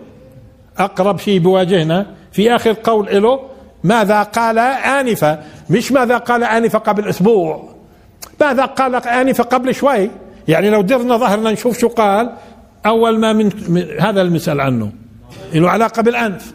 [0.79, 3.41] أقرب شيء بواجهنا في آخر قول له
[3.85, 5.39] ماذا قال آنفة؟
[5.71, 7.69] مش ماذا قال آنفة قبل أسبوع.
[8.41, 10.11] ماذا قال آنفة قبل شوي؟
[10.49, 12.33] يعني لو درنا ظهرنا نشوف شو قال.
[12.87, 13.51] أول ما من,
[14.01, 14.93] هذا المسأل عنه.
[15.55, 16.55] له علاقة بالأنف.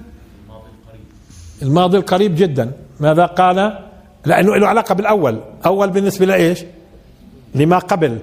[1.62, 2.72] الماضي القريب جدا.
[3.00, 3.80] ماذا قال؟
[4.26, 5.40] لأنه له علاقة بالأول.
[5.66, 6.64] أول بالنسبة لإيش؟
[7.56, 8.18] لما قبل.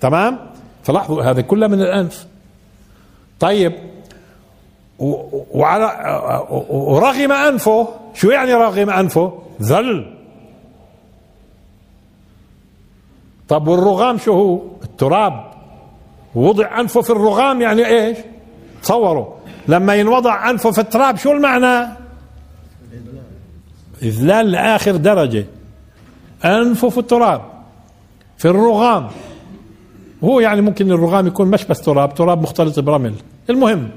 [0.00, 0.38] تمام؟
[0.82, 2.26] فلاحظوا هذا كله من الأنف.
[3.40, 3.72] طيب
[4.98, 5.84] وعلى
[6.70, 10.14] ورغم أنفه شو يعني رغم أنفه؟ ذل.
[13.48, 15.44] طب والرغام شو هو؟ التراب.
[16.34, 18.18] وضع أنفه في الرغام يعني إيش؟
[18.82, 19.26] تصوروا
[19.68, 21.88] لما ينوضع أنفه في التراب شو المعنى؟
[24.02, 25.46] إذلال لآخر درجة.
[26.44, 27.42] أنفه في التراب.
[28.38, 29.08] في الرغام.
[30.24, 33.14] هو يعني ممكن الرغام يكون مش بس تراب تراب مختلط برمل.
[33.50, 33.90] المهم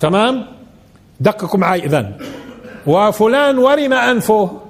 [0.00, 0.46] تمام؟
[1.20, 2.12] دققوا معي إذن.
[2.86, 4.60] وفلان ورم أنفه.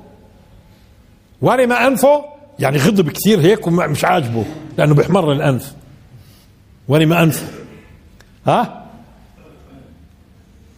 [1.42, 2.24] ورم أنفه؟
[2.58, 4.44] يعني غضب كثير هيك ومش عاجبه
[4.78, 5.74] لأنه بيحمر الأنف.
[6.88, 7.46] ورم أنفه.
[8.46, 8.86] ها؟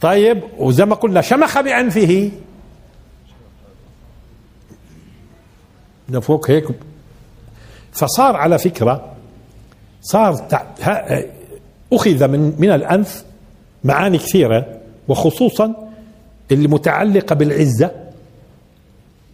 [0.00, 2.30] طيب وزي ما قلنا شمخ بأنفه.
[6.08, 6.64] ده فوق هيك.
[7.92, 9.12] فصار على فكرة
[10.02, 10.46] صار
[11.92, 13.24] أخذ من من الأنف
[13.84, 14.66] معاني كثيرة
[15.08, 15.90] وخصوصا
[16.50, 17.90] اللي متعلقة بالعزة.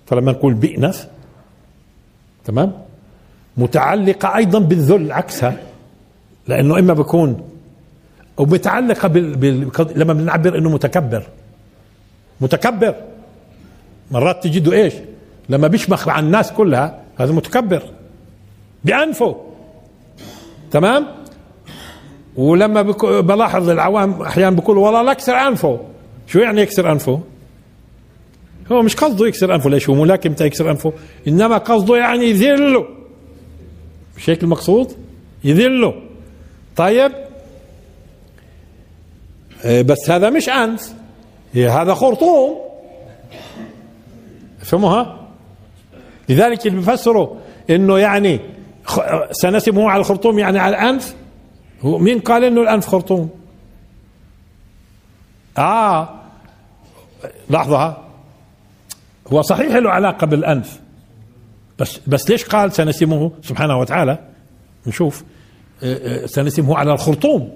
[0.06, 1.08] فلما نقول بئنف
[2.44, 2.72] تمام؟
[3.56, 5.56] متعلقة أيضا بالذل عكسها
[6.46, 7.48] لأنه إما بكون
[8.36, 9.36] ومتعلقة بال...
[9.36, 9.70] بال...
[9.96, 11.26] لما بنعبر إنه متكبر.
[12.40, 12.94] متكبر.
[14.10, 14.94] مرات تجده إيش؟
[15.48, 17.82] لما بيشمخ على الناس كلها هذا متكبر.
[18.86, 19.36] بأنفه.
[20.70, 21.06] تمام؟
[22.36, 22.82] ولما
[23.20, 25.80] بلاحظ العوام أحيانا بيقولوا والله لا اكسر أنفه.
[26.26, 27.20] شو يعني يكسر أنفه؟
[28.72, 30.92] هو مش قصده يكسر أنفه ليش؟ هو ملاكم يكسر أنفه.
[31.28, 32.86] إنما قصده يعني يذله
[34.16, 34.92] مش هيك المقصود؟
[35.44, 35.94] يذله
[36.76, 37.12] طيب؟
[39.64, 40.94] إيه، بس هذا مش أنف.
[41.54, 42.58] هذا خرطوم.
[44.58, 45.28] فهموها
[46.28, 47.28] لذلك اللي بيفسروا
[47.70, 48.40] إنه يعني
[49.30, 51.14] سنسمه على الخرطوم يعني على الأنف؟
[51.80, 53.30] هو مين قال إنه الأنف خرطوم؟
[55.58, 56.08] آه.
[57.50, 57.76] لحظة.
[57.76, 58.02] ها.
[59.32, 60.80] هو صحيح له علاقة بالأنف.
[61.78, 64.18] بس بس ليش قال سنسمه؟ سبحانه وتعالى.
[64.86, 65.24] نشوف.
[65.82, 67.52] آه، آه، سنسمه على الخرطوم.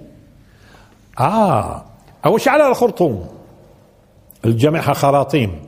[1.19, 1.85] آه.
[2.25, 3.27] اول شيء على الخرطوم؟
[4.45, 5.59] الجمعها خراطيم.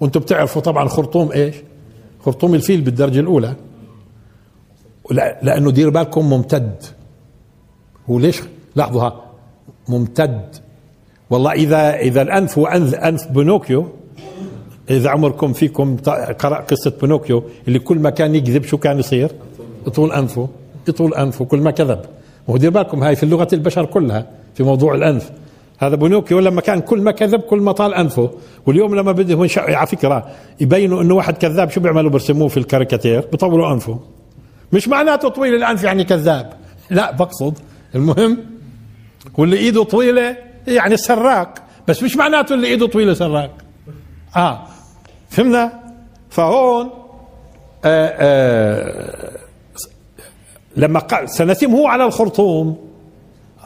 [0.00, 1.56] وأنتم بتعرفوا طبعا خرطوم إيش؟
[2.24, 3.46] خرطوم الفيل بالدرجة الأولى.
[3.46, 3.67] لا
[5.42, 6.82] لأنه دير بالكم ممتد.
[8.10, 8.42] هو ليش؟
[8.76, 9.20] لاحظوا ها
[9.88, 10.56] ممتد.
[11.30, 13.88] والله اذا إذا الأنف هو انف بنوكيو
[14.90, 15.96] إذا عمركم فيكم
[16.38, 19.30] قرأ قصة بنوكيو اللي كل ما كان يكذب شو كان يصير؟
[19.86, 20.48] يطول أنفه
[20.88, 22.00] يطول أنفه كل ما كذب.
[22.48, 25.30] وهو دير بالكم هاي في لغة البشر كلها في موضوع الأنف.
[25.78, 28.30] هذا بنوكيو لما كان كل ما كذب كل ما طال أنفه.
[28.66, 30.26] واليوم لما بدهم على فكرة
[30.60, 33.98] يبينوا إنه واحد كذاب شو بيعملوا؟ برسموه في الكاريكاتير بيطولوا أنفه.
[34.72, 36.52] مش معناته طويل الانف يعني كذاب.
[36.90, 37.58] لا بقصد
[37.94, 38.38] المهم
[39.38, 41.54] واللي إيده طويلة يعني سراق.
[41.88, 43.50] بس مش معناته اللي إيده طويلة سراق.
[44.36, 44.66] آه
[45.30, 45.72] فهمنا؟
[46.30, 46.90] فهون
[47.84, 49.38] آه آه
[50.76, 52.88] لما قال سنسمه على الخرطوم.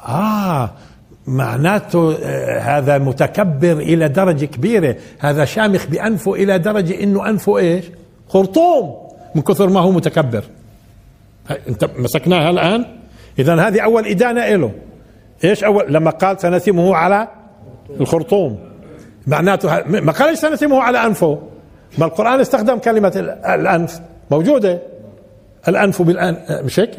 [0.09, 0.71] آه
[1.27, 4.97] معناته آه هذا متكبر إلى درجة كبيرة.
[5.19, 7.85] هذا شامخ بأنفه إلى درجة إنه أنفه إيش؟
[8.29, 10.45] خرطوم من كثر ما هو متكبر.
[11.69, 12.85] انت مسكناها الآن؟
[13.39, 14.73] اذا هذه أول إدانة له
[15.45, 17.29] إيش أول؟ لما قال سنسمه على
[18.01, 18.59] الخرطوم.
[19.27, 21.39] معناته ما قالش سنسمه على أنفه.
[21.99, 24.01] ما القرآن استخدم كلمة ال- الأنف.
[24.31, 24.79] موجودة.
[25.69, 26.91] الأنف بالان مش هيك؟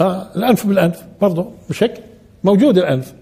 [0.00, 1.94] آه الأنف بالأنف برضه مش هيك؟
[2.44, 3.12] موجود الأنف.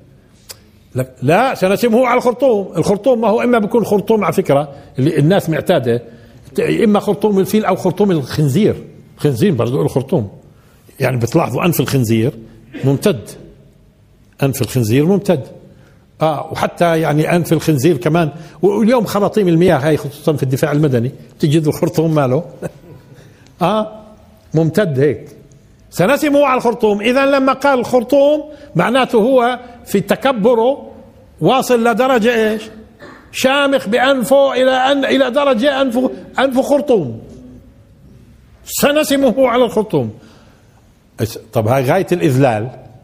[1.22, 2.72] لا- سنسمه على الخرطوم.
[2.76, 6.02] الخرطوم ما هو إما بيكون خرطوم على فكرة اللي الناس معتادة
[6.84, 8.74] إما خرطوم الفيل أو خرطوم الخنزير.
[9.16, 10.28] خنزير برضه له خرطوم.
[11.00, 12.32] يعني بتلاحظوا أنف الخنزير
[12.84, 13.28] ممتد.
[14.42, 15.46] أنف الخنزير ممتد.
[16.22, 18.30] آه وحتى يعني أنف الخنزير كمان.
[18.62, 22.44] واليوم خراطيم المياه هاي خصوصا في الدفاع المدني تجد الخرطوم ماله.
[23.62, 23.92] آه
[24.54, 25.28] ممتد هيك.
[25.90, 27.00] سنسمه على الخرطوم.
[27.00, 28.44] اذا لما قال الخرطوم
[28.76, 30.90] معناته هو في تكبره
[31.40, 32.62] واصل لدرجة إيش؟
[33.32, 37.20] شامخ بأنفه إلى ان إلى درجة انفه أنفه خرطوم.
[38.66, 40.10] سنسمه على الخرطوم.
[41.52, 42.62] طب هاي غاية الإذلال.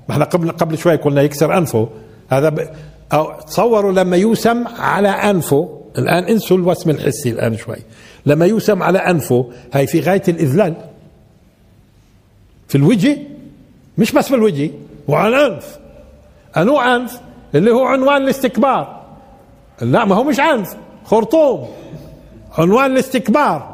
[0.08, 1.88] ما إحنا قبل قبل شوي قلنا يكسر أنفه.
[2.28, 2.68] هذا ب...
[3.12, 7.76] أو تصوروا لما يوسم على أنفه الآن انسوا الوسم الحسي الآن شوي.
[8.26, 10.74] لما يوسم على أنفه هاي في غاية الإذلال.
[12.68, 13.18] في الوجه
[13.98, 14.70] مش بس في الوجه
[15.08, 15.78] وعلى الأنف.
[16.56, 17.20] أنو أنف؟
[17.54, 19.02] اللي هو عنوان الاستكبار.
[19.82, 21.68] لا ما هو مش أنف خرطوم.
[22.58, 23.71] عنوان الاستكبار.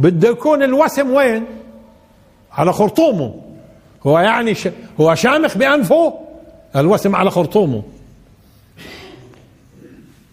[0.00, 1.44] بده يكون الوسم وين؟
[2.52, 3.34] على خرطومه.
[4.06, 4.68] هو يعني ش...
[5.00, 6.14] هو شامخ بأنفه؟
[6.76, 7.82] الوسم على خرطومه.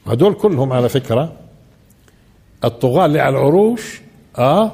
[0.08, 1.34] هدول كلهم على فكرة
[2.64, 4.02] الطغاة اللي على العروش
[4.38, 4.72] آه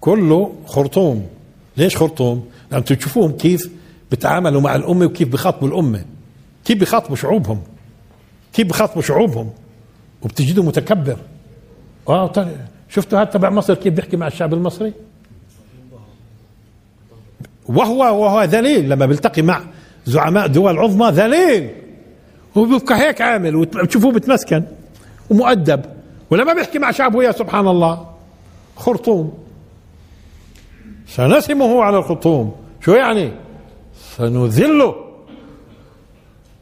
[0.00, 1.26] كله خرطوم.
[1.76, 3.70] ليش خرطوم؟ لأن تشوفوهم كيف
[4.12, 6.04] بتعاملوا مع الأمة وكيف بخاطبوا الأمة.
[6.64, 7.62] كيف بخاطبوا شعوبهم.
[8.52, 9.50] كيف بخاطبوا شعوبهم.
[10.22, 11.16] وبتجده متكبر.
[12.08, 12.73] آه طيب.
[12.94, 14.92] شفتوا هذا تبع مصر كيف بيحكي مع الشعب المصري؟
[17.66, 18.88] وهو وهو ذليل.
[18.88, 19.60] لما بيلتقي مع
[20.06, 21.70] زعماء دول عظمى ذليل.
[22.56, 24.64] هو بيبقى هيك عامل وتشوفوه بتمسكن
[25.30, 25.84] ومؤدب.
[26.30, 28.06] ولما بيحكي مع شعبه يا سبحان الله
[28.76, 29.38] خرطوم.
[31.08, 32.56] سنسمه على الخرطوم.
[32.84, 33.32] شو يعني؟
[34.16, 34.94] سنذله.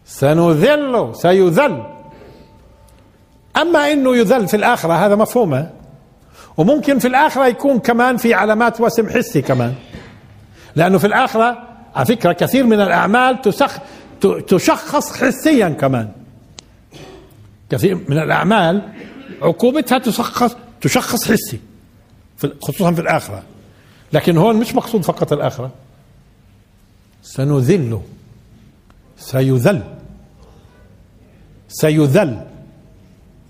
[0.07, 1.13] سنذله.
[1.13, 1.83] سيذل.
[3.57, 5.82] أما إنه يذل في الآخرة هذا مفهومه.
[6.57, 9.75] وممكن في الآخرة يكون كمان في علامات وسم حسي كمان.
[10.77, 13.79] لأنه في الآخرة على فكرة كثير من الأعمال تسخ
[14.49, 16.09] تشخص حسيا كمان.
[17.71, 18.93] كثير من الأعمال
[19.43, 21.61] عقوبتها تشخص تشخص حسي
[22.63, 23.43] خصوصا في الآخرة.
[24.13, 25.71] لكن هون مش مقصود فقط الآخرة.
[27.23, 28.03] سنذله
[29.19, 29.83] سيذل
[31.69, 32.47] سيذل.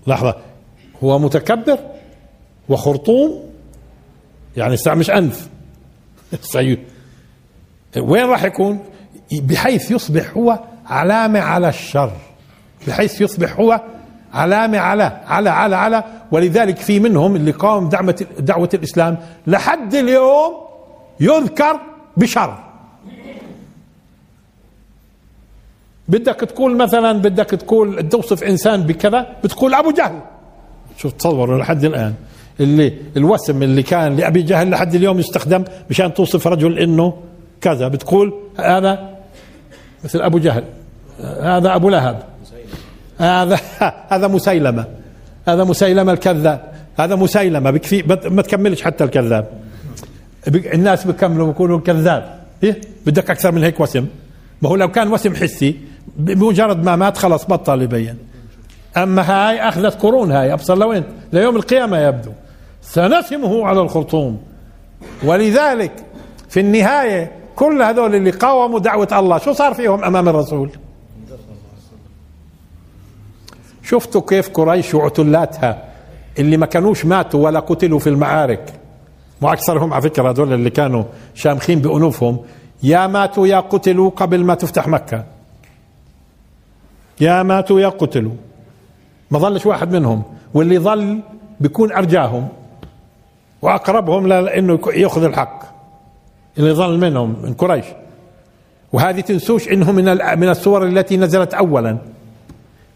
[0.07, 0.35] لحظة.
[1.03, 1.77] هو متكبر؟
[2.69, 3.43] وخرطوم
[4.57, 5.49] يعني مش انف
[6.41, 6.77] سي
[7.97, 8.79] وين راح يكون؟
[9.31, 12.11] بحيث يصبح هو علامة على الشر.
[12.87, 13.81] بحيث يصبح هو
[14.33, 16.03] علامة على على على على.
[16.31, 20.53] ولذلك في منهم اللي قام دعوة دعوة الإسلام لحد اليوم
[21.19, 21.79] يذكر
[22.17, 22.59] بشر.
[26.07, 30.19] بدك تقول مثلا بدك تقول توصف إنسان بكذا بتقول أبو جهل.
[30.97, 32.13] شوف تصوروا لحد الآن.
[32.59, 37.13] اللي الوسم اللي كان لأبي جهل لحد اليوم يستخدم مشان توصف رجل إنه
[37.61, 37.87] كذا.
[37.87, 39.09] بتقول هذا
[40.03, 40.63] مثل أبو جهل.
[41.41, 42.23] هذا أبو لهب.
[43.17, 43.59] هذا
[44.13, 44.85] هذا مسيلمة.
[45.47, 46.61] هذا مسيلمة الكذاب.
[46.97, 47.71] هذا مسيلمة.
[47.71, 49.47] بكفي ما تكملش حتى الكذاب.
[50.47, 52.39] الناس بيكملوا بيقولوا كذاب.
[52.63, 54.07] إيه؟ بدك أكثر من هيك وسم.
[54.61, 55.79] ما هو لو كان وسم حسي
[56.17, 58.17] بمجرد ما مات خلص بطل يبين.
[58.97, 62.31] أما هاي أخذت قرون هاي أبصر لوين؟ ليوم القيامة يبدو.
[62.81, 64.41] سنسمه على الخرطوم.
[65.23, 65.91] ولذلك
[66.49, 70.69] في النهاية كل هذول اللي قاوموا دعوة الله شو صار فيهم أمام الرسول؟
[73.83, 75.83] شفتوا كيف قريش وعتلاتها؟
[76.39, 78.73] اللي ما كانوش ماتوا ولا قتلوا في المعارك.
[79.41, 81.03] واكثرهم على فكرة هذول اللي كانوا
[81.35, 82.39] شامخين بأنوفهم.
[82.83, 85.23] يا ماتوا يا قتلوا قبل ما تفتح مكة.
[87.21, 88.33] يا ماتوا يا قتلوا.
[89.33, 90.23] ما ظلش واحد منهم
[90.53, 91.19] واللي ظل
[91.59, 92.47] بيكون أرجاهم
[93.61, 95.63] وأقربهم لأنه يأخذ الحق.
[96.57, 97.85] اللي ظل منهم من قريش.
[98.93, 100.05] وهذه تنسوش إنه من
[100.39, 101.97] من السور التي نزلت اولا.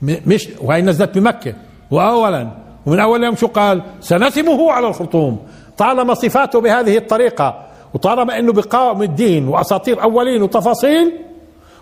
[0.01, 1.53] مش وهي نزلت بمكة
[1.91, 2.47] واولا.
[2.85, 5.39] ومن أول يوم شو قال؟ سنسمه على الخرطوم.
[5.77, 7.63] طالما صفاته بهذه الطريقة
[7.93, 11.13] وطالما إنه بقاوم الدين وأساطير أولين وتفاصيل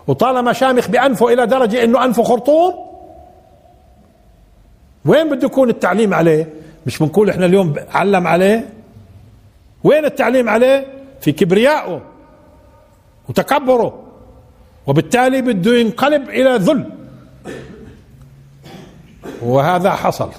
[0.06, 2.85] وطالما شامخ بأنفه إلى درجة إنه أنفه خرطوم
[5.06, 6.52] وين بده يكون التعليم عليه؟
[6.86, 8.68] مش بنقول إحنا اليوم علم عليه.
[9.84, 10.86] وين التعليم عليه؟
[11.20, 12.02] في كبريائه
[13.28, 14.02] وتكبره.
[14.86, 16.90] وبالتالي بده ينقلب إلى ذل.
[19.42, 20.30] وهذا حصل.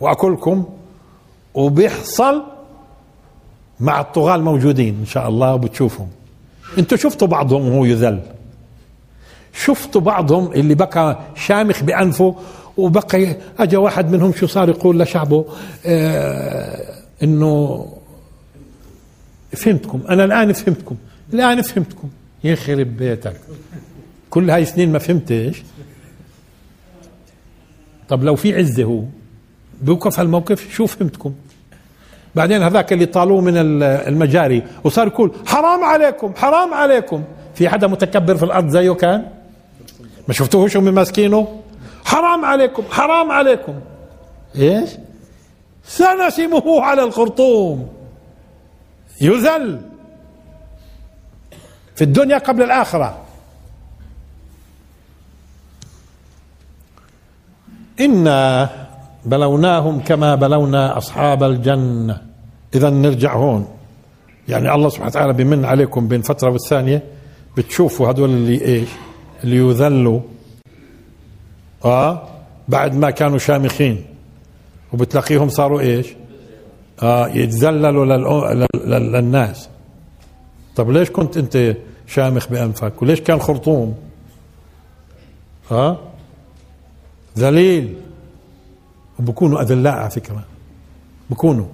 [0.00, 0.64] واكلكم
[1.54, 2.42] وبيحصل
[3.80, 6.08] مع الطغاة الموجودين إن شاء الله وبتشوفهم.
[6.78, 8.20] أنتوا شفتوا بعضهم وهو يذل.
[9.52, 12.34] شفتوا بعضهم اللي بقى شامخ بأنفه
[12.76, 15.44] وبقى اجى واحد منهم شو صار يقول لشعبه
[15.86, 17.86] آه إنه
[19.52, 20.96] فهمتكم أنا الآن فهمتكم
[21.32, 22.08] الآن فهمتكم.
[22.44, 23.36] يخرب بيتك
[24.30, 25.62] كل هاي سنين ما فهمتش.
[28.08, 29.02] طب لو في عزة هو
[29.82, 31.34] بوقف هالموقف؟ شو فهمتكم؟
[32.34, 33.52] بعدين هذاك اللي طالوه من
[33.82, 37.22] المجاري وصار يقول حرام عليكم حرام عليكم.
[37.54, 39.24] في حدا متكبر في الأرض زيه كان؟
[40.28, 41.61] ما شفتوهوش هم ماسكينه
[42.04, 43.74] حرام عليكم حرام عليكم.
[44.56, 44.90] إيش؟
[45.84, 47.88] سنسمه على الخرطوم.
[49.20, 49.80] يذل.
[51.94, 53.18] في الدنيا قبل الآخرة.
[58.00, 58.70] إنا
[59.24, 62.22] بلوناهم كما بلونا أصحاب الجنة.
[62.74, 63.68] اذا نرجع هون.
[64.48, 67.02] يعني الله سبحانه وتعالى بمن عليكم بين فتره والثانية.
[67.56, 68.88] بتشوفوا هذول اللي إيش؟
[69.44, 70.20] اللي يذلوا.
[71.84, 72.28] آه؟
[72.68, 74.04] بعد ما كانوا شامخين.
[74.92, 76.06] وبتلاقيهم صاروا إيش؟
[77.02, 78.04] آه يتذللوا
[78.86, 79.68] للناس.
[80.76, 81.76] طب ليش كنت أنت
[82.06, 83.96] شامخ بأنفك؟ وليش كان خرطوم؟
[85.72, 85.98] آه؟
[87.38, 87.96] ذليل.
[89.18, 90.44] وبكونوا أذلاء على فكرة.
[91.30, 91.66] بكونوا.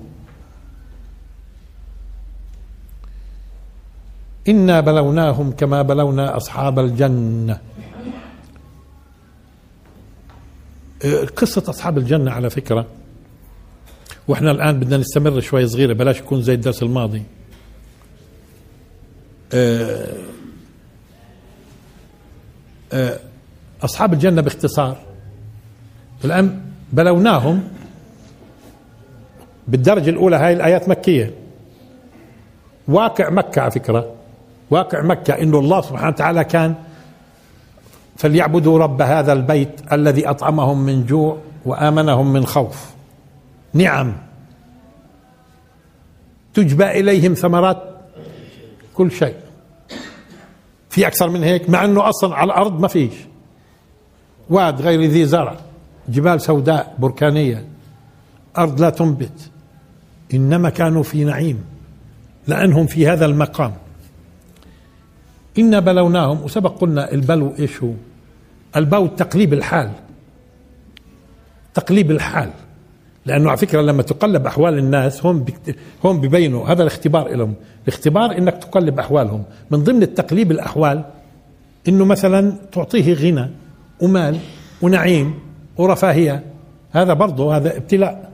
[4.48, 7.61] إنا بلوناهم كما بلونا أصحاب الجنة.
[11.36, 12.86] قصة أصحاب الجنة على فكرة.
[14.28, 17.22] وإحنا الآن بدنا نستمر شوي صغيرة بلاش يكون زي الدرس الماضي.
[23.82, 24.99] أصحاب الجنة باختصار.
[26.24, 26.61] الآن
[26.92, 27.68] بلوناهم
[29.68, 31.34] بالدرجة الأولى هاي الآيات مكية.
[32.88, 34.14] واقع مكة على فكرة.
[34.70, 36.74] واقع مكة إنه الله سبحانه وتعالى كان
[38.19, 42.91] فليعبدوا رب هذا البيت الذي أطعمهم من جوع وآمنهم من خوف.
[43.73, 44.16] نعم.
[46.55, 47.83] تجبى إليهم ثمرات
[48.95, 49.35] كل شيء.
[50.91, 53.12] في أكثر من هيك مع أنه أصلا على الأرض ما فيش.
[54.51, 55.57] واد غير ذي زرع
[56.09, 57.64] جبال سوداء بركانية.
[58.59, 59.51] أرض لا تنبت.
[60.35, 61.64] إنما كانوا في نعيم
[62.47, 63.75] لأنهم في هذا المقام.
[65.59, 67.90] إنا بلوناهم وسبق قلنا البلو إيش هو؟
[68.76, 69.90] البو تقليب الحال.
[71.74, 72.50] تقليب الحال.
[73.26, 75.44] لأنه على فكرة لما تقلب أحوال الناس هم.
[76.04, 79.44] هم ببينوا هذا الاختبار لهم الاختبار إنك تقلب أحوالهم.
[79.70, 81.04] من ضمن التقليب الأحوال
[81.88, 83.50] إنه مثلا تعطيه غنى
[84.00, 84.38] ومال
[84.82, 85.34] ونعيم
[85.76, 86.44] ورفاهية.
[86.92, 88.30] هذا برضه هذا ابتلاء.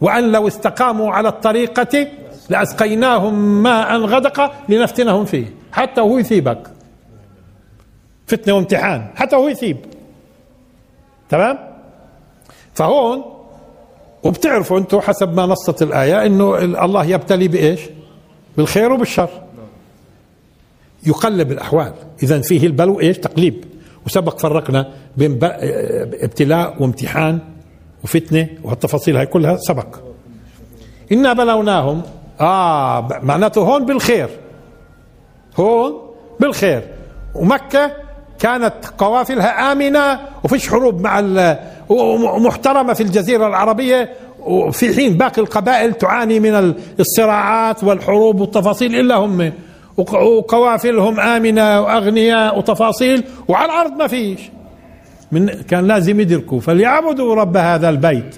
[0.00, 2.06] وأن لو استقاموا على الطريقة
[2.50, 5.59] لأسقيناهم ماء غدق لنفتنهم فيه.
[5.72, 6.70] حتى وهو يثيبك.
[8.26, 9.76] فتنة وامتحان حتى وهو يثيب.
[11.28, 11.58] تمام؟
[12.74, 13.24] فهون
[14.22, 17.80] وبتعرفوا أنتم حسب ما نصت الآية إنه الله يبتلي بإيش؟
[18.56, 19.28] بالخير وبالشر.
[21.06, 21.92] يقلب الأحوال.
[22.22, 23.64] اذا فيه البلو إيش؟ تقليب.
[24.06, 25.44] وسبق فرقنا بين ب-
[26.22, 27.38] ابتلاء وامتحان
[28.04, 29.96] وفتنة وهالتفاصيل هاي كلها سبق.
[31.12, 32.02] إنا بلوناهم.
[32.40, 34.28] آه ب- معناته هون بالخير.
[35.56, 35.92] هون
[36.40, 36.82] بالخير.
[37.34, 37.92] ومكة
[38.38, 41.22] كانت قوافلها آمنة وفيش حروب مع
[41.88, 44.10] ومحترمة في الجزيرة العربية.
[44.40, 49.52] وفي حين باقي القبائل تعاني من الصراعات والحروب والتفاصيل إلا هم.
[49.96, 54.40] وق- وقوافلهم آمنة وأغنياء وتفاصيل وعلى الأرض ما فيش.
[55.32, 56.60] من كان لازم يدركوا.
[56.60, 58.36] فليعبدوا رب هذا البيت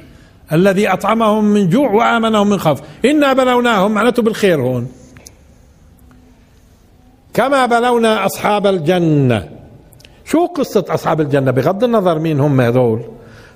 [0.52, 2.80] الذي أطعمهم من جوع وآمنهم من خوف.
[3.04, 4.86] إنا بلوناهم معناته بالخير هون.
[7.34, 9.48] كما بلونا أصحاب الجنة.
[10.24, 13.04] شو قصة أصحاب الجنة؟ بغض النظر مين هم هذول.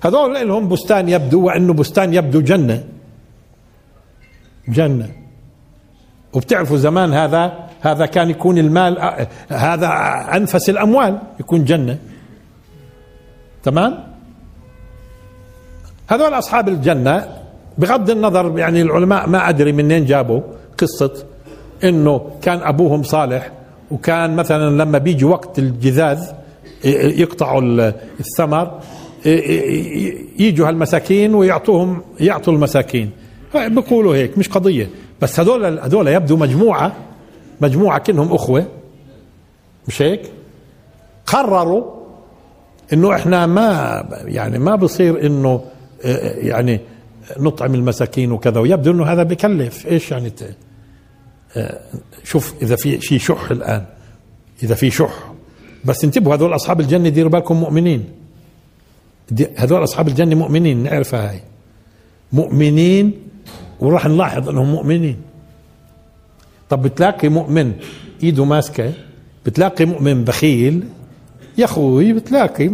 [0.04, 2.84] هذول لهم بستان يبدو وأنه بستان يبدو جنة.
[4.68, 5.08] جنة.
[6.32, 9.88] وبتعرفوا زمان هذا هذا كان يكون المال آه، هذا
[10.36, 11.98] أنفس الأموال يكون جنة.
[13.62, 14.04] تمام؟
[16.08, 17.28] هذول أصحاب الجنة
[17.78, 20.40] بغض النظر يعني العلماء ما أدري منين جابوا
[20.78, 21.24] قصة
[21.84, 23.50] إنه كان أبوهم صالح
[23.90, 26.20] وكان مثلا لما بيجي وقت الجذاذ
[26.84, 28.80] يقطعوا ال- الثمر
[30.38, 33.10] يجوا هالمساكين ويعطوهم يعطوا المساكين.
[33.54, 34.90] بيقولوا هيك مش قضية.
[35.22, 36.92] بس هذول هذول يبدو مجموعة
[37.60, 38.66] مجموعة كأنهم أخوة.
[39.88, 40.20] مش هيك؟
[41.26, 41.84] قرروا
[42.92, 45.60] إنه إحنا ما يعني ما بصير إنه
[46.34, 46.80] يعني
[47.40, 48.60] نطعم المساكين وكذا.
[48.60, 49.86] ويبدو إنه هذا بكلف.
[49.86, 50.32] إيش يعني
[52.24, 53.84] شوف إذا في شيء شح الآن
[54.62, 55.32] إذا في شح.
[55.84, 58.04] بس انتبهوا هذول أصحاب الجنة ديروا بالكم مؤمنين.
[59.56, 61.40] هذول أصحاب الجنة مؤمنين نعرفها هاي.
[62.32, 63.12] مؤمنين
[63.80, 65.16] وراح نلاحظ إنهم مؤمنين.
[66.68, 67.72] طب بتلاقي مؤمن
[68.22, 68.92] إيده ماسكة
[69.46, 70.84] بتلاقي مؤمن بخيل
[71.58, 72.70] يا أخوي بتلاقي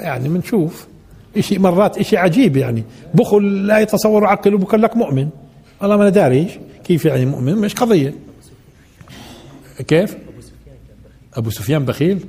[0.00, 0.86] يعني بنشوف
[1.36, 2.84] إشي مرات إشي عجيب يعني.
[3.14, 5.28] بخل لا يتصور عقل وبقول لك مؤمن.
[5.80, 6.46] والله ما أنا داري.
[6.92, 8.14] كيف يعني مؤمن مش قضية.
[9.88, 10.16] كيف؟
[11.34, 12.26] أبو سفيان بخيل.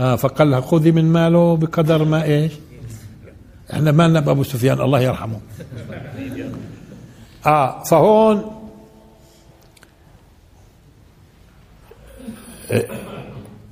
[0.00, 2.52] آه فقال لها خذي من ماله بقدر ما إيش؟
[3.72, 5.40] إحنا مالنا بابو سفيان الله يرحمه.
[7.46, 8.50] آه فهون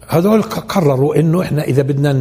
[0.08, 2.12] هذول قرروا إنه إحنا إذا بدنا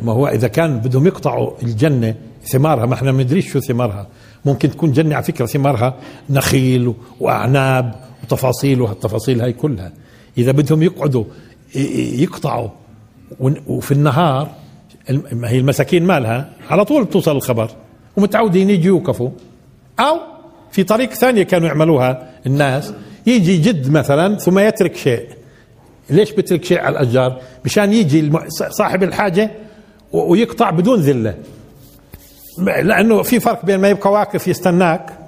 [0.00, 2.14] ما هو إذا كان بدهم يقطعوا الجنة
[2.44, 4.06] ثمارها ما إحنا ما ندريش شو ثمارها.
[4.44, 5.94] ممكن تكون جنة على فكرة ثمارها
[6.30, 9.92] نخيل وأعناب وتفاصيل وهالتفاصيل هاي كلها.
[10.38, 11.24] إذا بدهم يقعدوا
[12.14, 12.68] يقطعوا
[13.66, 14.48] وفي النهار
[15.32, 17.70] ما هي المساكين مالها على طول بتوصل الخبر
[18.16, 19.30] ومتعودين يجي يوقفوا.
[20.00, 20.16] أو
[20.72, 22.92] في طريق ثانية كانوا يعملوها الناس
[23.26, 25.26] يجي جد مثلا ثم يترك شيء.
[26.10, 28.32] ليش بترك شيء على الأشجار؟ مشان يجي
[28.70, 29.50] صاحب الحاجة
[30.12, 31.34] و- ويقطع بدون ذلة.
[32.58, 35.18] لأنه في فرق بين ما يبقى واقف يستناك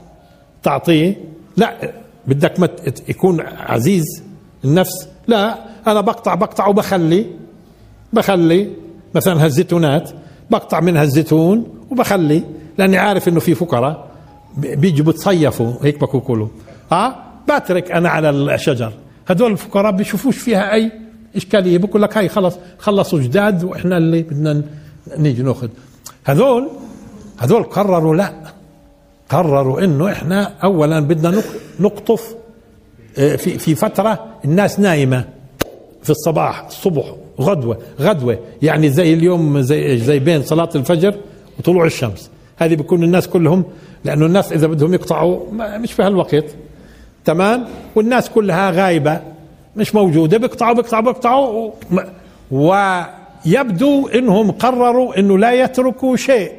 [0.62, 1.16] تعطيه.
[1.56, 1.92] لا
[2.26, 2.68] بدك ما
[3.08, 4.04] يكون عزيز
[4.64, 5.08] النفس.
[5.26, 7.26] لا أنا بقطع بقطع وبخلي
[8.12, 8.70] بخلي.
[9.14, 10.10] مثلا هالزيتونات
[10.50, 12.44] بقطع منها الزيتون وبخلي
[12.78, 14.10] لأني عارف إنه في فقراء
[14.56, 16.48] بيجوا بتصيفوا هيك بقولوا
[16.92, 18.92] ها بترك أنا على الشجر.
[19.28, 20.92] هدول الفقراء بيشوفوش فيها أي
[21.36, 21.78] إشكالية.
[21.78, 24.62] بقول لك هاي خلص خلصوا جداد وإحنا اللي بدنا
[25.18, 25.68] نيجي نأخذ.
[26.24, 26.70] هذول
[27.40, 28.32] هذول قرروا لا.
[29.28, 32.34] قرروا إنه إحنا اولا بدنا نق- نقطف
[33.18, 35.24] آه، في في فترة الناس نايمة.
[36.02, 38.38] في الصباح الصبح غدوة غدوة.
[38.62, 41.14] يعني زي اليوم زي زي بين صلاة الفجر
[41.58, 42.30] وطلوع الشمس.
[42.56, 43.64] هذه بيكون الناس كلهم
[44.04, 46.44] لأنه الناس إذا بدهم يقطعوا مش في هالوقت.
[47.24, 49.20] تمام؟ والناس كلها غايبة
[49.76, 50.38] مش موجودة.
[50.38, 51.70] بيقطعوا بيقطعوا بيقطعوا
[52.50, 56.52] ويبدو إنهم قرروا إنه لا يتركوا شيء.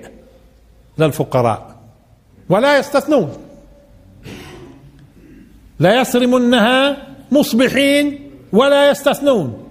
[0.98, 1.76] للفقراء
[2.50, 3.30] ولا يستثنون.
[5.80, 6.98] لا يصرمنها
[7.32, 9.64] مصبحين ولا يستثنون.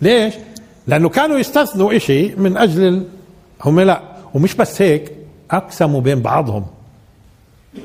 [0.00, 0.34] ليش؟
[0.86, 3.06] لأنه كانوا يستثنوا إشي من أجل.
[3.64, 4.02] هم لا
[4.34, 5.12] ومش بس هيك
[5.50, 6.66] أقسموا بين بعضهم.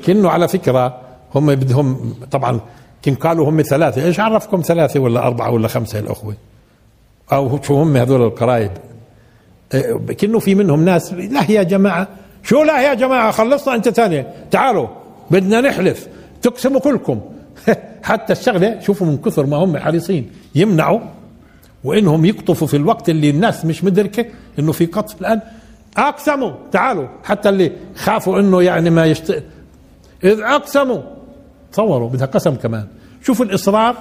[0.04, 1.00] كأنه على فكرة
[1.34, 2.60] هم بدهم طبعا
[3.04, 6.34] كن قالوا هم ثلاثة إيش عرفكم ثلاثة ولا أربعة ولا خمسة الأخوة؟
[7.32, 8.70] أو شو هم هذول القرايب؟
[9.74, 12.08] إيه، كأنه في منهم ناس لا يا جماعة
[12.44, 14.34] شو لا يا جماعة خلصنا أنت ثانية.
[14.50, 14.88] تعالوا
[15.30, 16.06] بدنا نحلف.
[16.42, 17.20] تقسموا كلكم.
[18.02, 21.00] حتى الشغلة شوفوا من كثر ما هم حريصين يمنعوا.
[21.84, 24.24] وإنهم يقطفوا في الوقت اللي الناس مش مدركة
[24.58, 25.40] إنه في قطف الآن
[25.96, 26.52] أقسموا.
[26.72, 27.08] تعالوا.
[27.24, 29.42] حتى اللي خافوا إنه يعني ما يشت
[30.24, 31.00] إذ أقسموا.
[31.72, 32.86] تصوروا بدها قسم كمان.
[33.22, 33.96] شوفوا الإصرار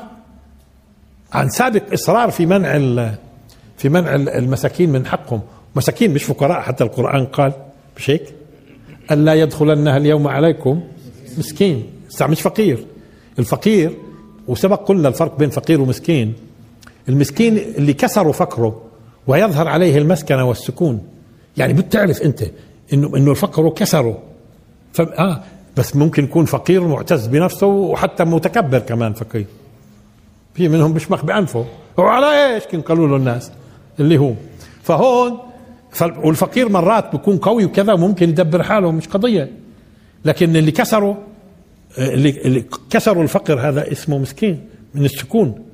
[1.33, 3.09] عن سابق إصرار في منع
[3.77, 5.41] في منع ال- المساكين من حقهم.
[5.75, 7.53] مساكين مش فقراء حتى القرآن قال.
[7.97, 8.33] مش هيك
[9.11, 10.81] الا يدخلنها اليوم عليكم.
[11.37, 11.85] مسكين.
[12.09, 12.85] بس مش فقير.
[13.39, 13.97] الفقير
[14.47, 16.33] وسبق قلنا الفرق بين فقير ومسكين.
[17.09, 18.81] المسكين اللي كسروا فقره
[19.27, 21.01] ويظهر عليه المسكنة والسكون.
[21.57, 22.43] يعني بتعرف أنت
[22.93, 24.19] انه إنه الفقر كسره.
[24.93, 25.01] ف...
[25.01, 25.43] آه
[25.77, 29.45] بس ممكن يكون فقير معتز بنفسه وحتى متكبر كمان فقير.
[30.53, 31.65] في منهم بيشمخ بأنفه.
[31.97, 33.51] وعلى إيش؟ كان قالوا له الناس
[33.99, 34.33] اللي هو.
[34.83, 35.39] فهون
[36.01, 39.49] والفقير مرات بيكون قوي وكذا وممكن يدبر حاله مش قضية.
[40.25, 41.15] لكن اللي كسروا
[41.97, 44.61] اللي, كسروا الفقر هذا اسمه مسكين
[44.95, 45.65] من السكون.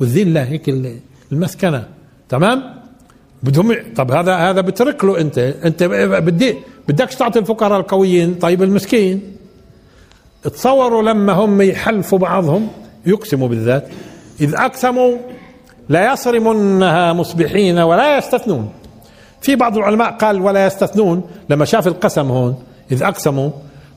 [0.00, 0.98] والذله هيك ال-
[1.32, 1.88] المسكنة.
[2.28, 2.62] تمام؟
[3.42, 5.38] بدهم طب هذا هذا بترك له أنت.
[5.38, 6.54] أنت بدي
[6.88, 9.22] بدك تعطي الفقراء القويين طيب المسكين.
[10.42, 12.68] تصوروا لما هم يحلفوا بعضهم
[13.06, 13.88] يقسموا بالذات.
[14.40, 15.16] إذ أقسموا
[15.88, 18.70] لا يصرمنها مصبحين ولا يستثنون.
[19.42, 22.62] في بعض العلماء قال ولا يستثنون لما شاف القسم هون
[22.92, 23.50] إذ أقسموا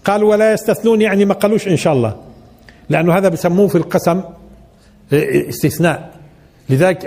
[0.05, 2.15] قال ولا يستثنون يعني ما قالوش إن شاء الله.
[2.89, 4.21] لأنه هذا بسموه في القسم
[5.13, 6.11] استثناء.
[6.69, 7.05] لذلك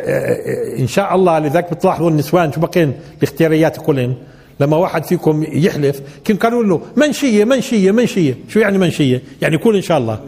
[0.78, 4.14] إن شاء الله لذلك بتلاحظوا النسوان شو بقين؟ الاختياريات كلهن
[4.60, 8.34] لما واحد فيكم يحلف كن قالوا له منشية منشية منشية.
[8.48, 10.20] شو يعني منشية؟ يعني يقول إن شاء الله.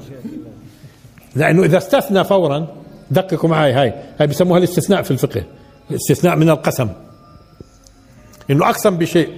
[1.37, 2.67] لأنه إذا استثنى فورا
[3.11, 5.43] دققوا معي هاي هاي بسموها الاستثناء في الفقه
[5.91, 6.89] الاستثناء من القسم.
[8.51, 9.29] إنه أقسم بشيء.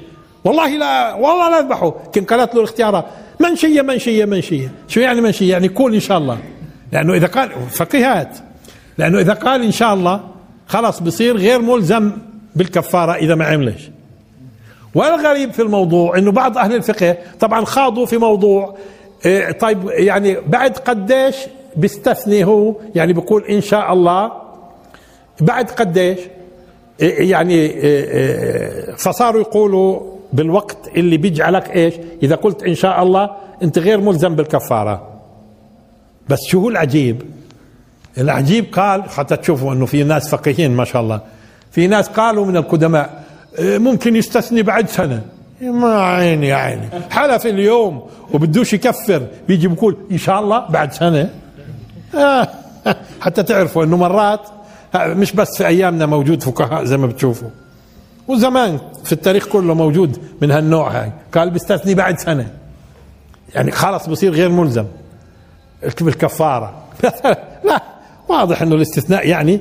[0.44, 1.94] والله لا والله لا أذبحه.
[2.12, 3.04] كان قالت له الاختيارات
[3.40, 6.38] منشيه منشيه منشيه شو يعني منشيه يعني يكون إن شاء الله.
[6.92, 8.38] لأنه إذا قال فقيهات.
[8.98, 10.20] لأنه إذا قال إن شاء الله
[10.66, 12.12] خلاص بصير غير ملزم
[12.56, 13.90] بالكفارة إذا ما عملش.
[14.94, 18.76] والغريب في الموضوع إنه بعض أهل الفقه طبعا خاضوا في موضوع
[19.26, 21.36] إيه، طيب يعني بعد قديش
[21.76, 24.32] بيستثني هو يعني بيقول إن شاء الله
[25.40, 26.18] بعد قديش؟
[27.00, 30.00] يعني إيه، إيه، فصاروا يقولوا
[30.32, 33.30] بالوقت اللي بيجعلك إيش؟ إذا قلت إن شاء الله
[33.62, 35.08] أنت غير ملزم بالكفارة.
[36.28, 37.22] بس شو هو العجيب؟
[38.18, 41.20] العجيب قال حتى تشوفوا إنه في ناس فقيهين ما شاء الله.
[41.70, 43.24] في ناس قالوا من القدماء
[43.58, 45.22] إيه، ممكن يستثني بعد سنة.
[45.60, 46.88] ما عيني يا عيني.
[47.10, 51.30] حلف اليوم وبدوش يكفر بيجي بيقول إن شاء الله بعد سنة.
[52.14, 52.48] آه
[53.20, 54.40] حتى تعرفوا إنه مرات
[54.96, 57.48] مش بس في أيامنا موجود فقهاء زي ما بتشوفوا.
[58.28, 61.12] وزمان في التاريخ كله موجود من هالنوع هاي.
[61.34, 62.50] قال بيستثني بعد سنة.
[63.54, 64.86] يعني خلص بصير غير ملزم.
[66.00, 66.82] بالكفاره
[67.68, 67.82] لا
[68.28, 69.60] واضح إنه الاستثناء يعني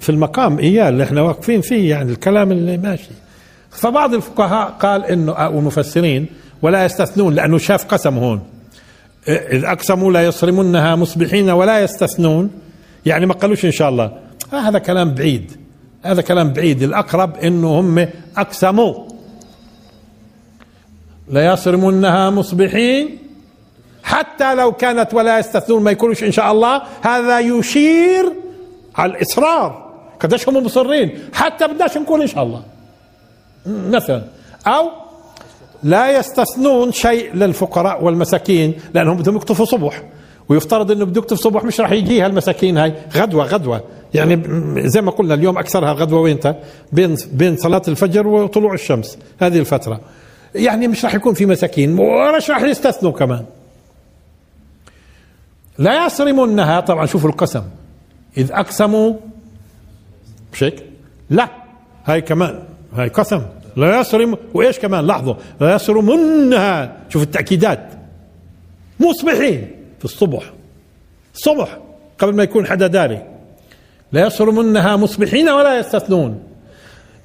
[0.00, 3.10] في المقام إياه اللي إحنا واقفين فيه يعني الكلام اللي ماشي.
[3.70, 6.26] فبعض الفقهاء قال إنه والمفسرين
[6.62, 8.40] ولا يستثنون لأنه شاف قسم هون.
[9.28, 12.50] إذ أقسموا لا يصرمنها مصبحين ولا يستثنون.
[13.06, 14.25] يعني ما قالوش إن شاء الله.
[14.52, 15.52] هذا كلام بعيد.
[16.02, 16.82] هذا كلام بعيد.
[16.82, 18.94] الأقرب إنه هم أقسموا.
[21.28, 23.18] لا يصرمنها مصبحين.
[24.02, 26.82] حتى لو كانت ولا يستثنون ما يقولوش إن شاء الله.
[27.02, 28.32] هذا يشير
[28.96, 29.92] على الإصرار.
[30.20, 31.18] قديش هم مصرين.
[31.32, 32.62] حتى بدناش نقول إن شاء الله.
[33.66, 34.22] مثلا.
[34.66, 34.90] أو
[35.82, 40.02] لا يستثنون شيء للفقراء والمساكين لأنهم بدهم يكتفوا صبح.
[40.48, 42.94] ويفترض إنه بده يكتف صبح مش راح يجيها المساكين هاي.
[43.14, 43.82] غدوة غدوة.
[44.16, 44.42] يعني
[44.88, 46.60] زي ما قلنا اليوم أكثرها غدوة وينتا
[46.92, 50.00] بين بين صلاة الفجر وطلوع الشمس هذه الفترة.
[50.54, 53.44] يعني مش راح يكون في مساكين ومش راح يستثنوا كمان.
[55.78, 57.62] لا يصرمنها طبعا شوفوا القسم.
[58.36, 59.14] إذ أقسموا
[60.52, 60.84] مش هيك؟
[61.30, 61.48] لا
[62.04, 62.62] هاي كمان
[62.94, 63.42] هاي قسم.
[63.76, 66.96] لا يصرم وإيش كمان؟ لاحظوا لا يصرمنها.
[67.08, 67.88] شوف التأكيدات.
[69.00, 70.52] مصبحين في الصبح.
[71.34, 71.78] الصبح
[72.18, 73.22] قبل ما يكون حدا داري.
[74.12, 76.42] لا يصرمنها مصبحين ولا يستثنون.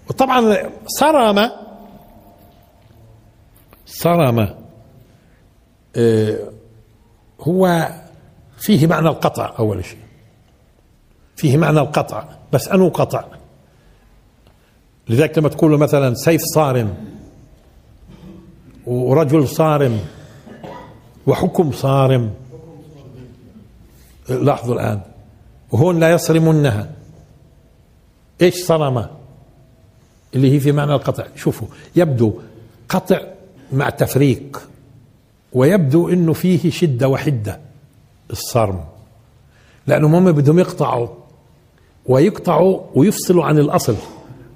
[0.10, 1.52] وطبعا صرم
[3.86, 4.56] صرم
[5.96, 6.38] آه
[7.42, 7.90] هو
[8.58, 10.00] فيه معنى القطع أول شيء.
[11.36, 12.24] فيه معنى القطع
[12.54, 13.24] بس انه قطع؟
[15.10, 16.96] لذلك لما تقول مثلا سيف صارم
[18.88, 20.00] ورجل صارم
[21.28, 22.34] وحكم صارم.
[24.30, 25.02] لاحظوا الآن.
[25.72, 26.92] وهون لا يصرمنها
[28.42, 29.06] إيش صرم؟
[30.36, 31.26] اللي هي في معنى القطع.
[31.36, 32.34] شوفوا يبدو
[32.90, 33.20] قطع
[33.74, 34.68] مع تفريق
[35.54, 37.60] ويبدو إنه فيه شدة وحدة
[38.32, 38.84] الصرم.
[39.88, 41.08] لأنهم هم بدهم يقطعوا
[42.06, 43.96] ويقطعوا ويفصلوا عن الأصل.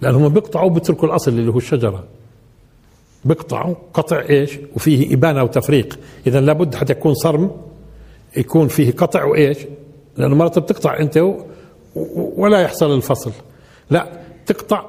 [0.01, 2.03] لأنهم بيقطعوا بيتركوا الأصل اللي هو الشجرة.
[3.25, 5.99] بيقطعوا قطع إيش؟ وفيه إبانة وتفريق.
[6.27, 7.51] اذا لابد حتى يكون صرم
[8.37, 9.57] يكون فيه قطع وإيش؟
[10.17, 11.37] لأنه مرات بتقطع أنت و-
[12.37, 13.31] ولا يحصل الفصل.
[13.89, 14.07] لا
[14.45, 14.85] تقطع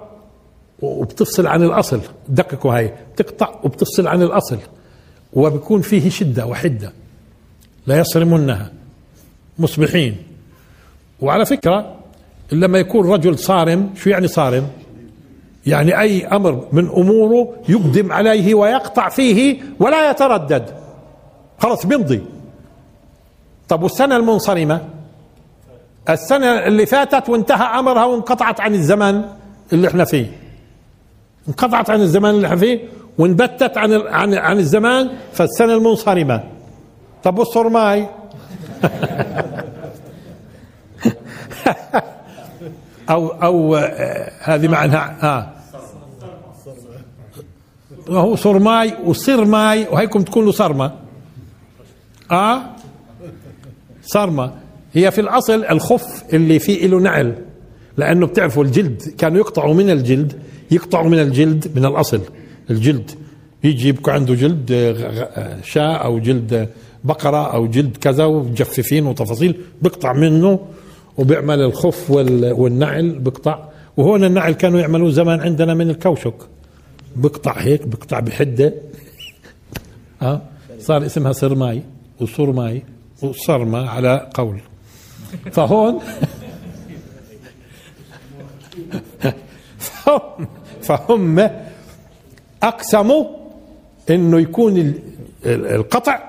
[0.82, 2.00] وبتفصل عن الأصل.
[2.28, 2.92] دققوا هاي.
[3.16, 4.58] تقطع وبتفصل عن الأصل.
[5.32, 6.92] وبكون فيه شدة وحدة.
[7.86, 8.72] لا يصرمنها
[9.58, 10.16] مصبحين.
[11.20, 11.94] وعلى فكرة
[12.52, 14.68] لما يكون رجل صارم شو يعني صارم؟
[15.66, 20.70] يعني أي أمر من أموره يقدم عليه ويقطع فيه ولا يتردد.
[21.58, 22.22] خلاص بيمضي.
[23.68, 24.88] طب والسنة المنصرمة؟
[26.10, 29.22] السنة اللي فاتت وانتهى أمرها وانقطعت عن الزمن
[29.72, 30.26] اللي إحنا فيه.
[31.48, 32.80] انقطعت عن الزمان اللي إحنا فيه
[33.18, 36.42] وانبتت عن عن عن الزمان فالسنة المنصرمة.
[37.24, 37.38] طب
[43.10, 45.52] أو أو آه، هذه معناها آه.
[48.08, 50.92] وهو صرماي وصرماي وهيكم تكون له صرمة.
[52.30, 52.62] آه؟
[54.02, 54.65] صرمة.
[54.96, 57.34] هي في الأصل الخف اللي فيه له نعل
[57.96, 60.32] لأنه بتعرفوا الجلد كانوا يقطعوا من الجلد
[60.70, 62.20] يقطعوا من الجلد من الأصل.
[62.70, 63.10] الجلد
[63.64, 66.68] يجي يبقى عنده جلد آه، آه، شاة أو جلد
[67.04, 70.60] بقرة أو جلد كذا ومجففين وتفاصيل بيقطع منه
[71.16, 76.34] وبيعمل الخف وال- والنعل بيقطع وهون النعل كانوا يعملوه زمان عندنا من الكوشك.
[77.16, 78.74] بقطع هيك بقطع بحدة.
[80.22, 80.42] آه؟
[80.78, 81.82] صار اسمها سرماي
[82.20, 82.82] وصرماي
[83.22, 84.60] وصرمة على قول.
[85.52, 86.00] فهون
[89.78, 90.46] فهم,
[90.82, 91.50] فهم
[92.62, 93.24] اقسموا
[94.10, 95.00] إنه يكون ال-
[95.46, 96.22] ال- القطع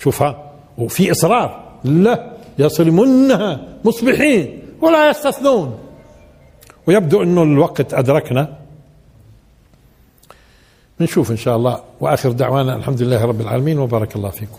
[0.00, 5.78] شوفها وفي إصرار لا يصرمنها مصبحين ولا يستثنون.
[6.86, 8.56] ويبدو إنه الوقت أدركنا.
[11.00, 14.58] نشوف إن شاء الله وآخر دعوانا الحمد لله رب العالمين وبارك الله فيكم.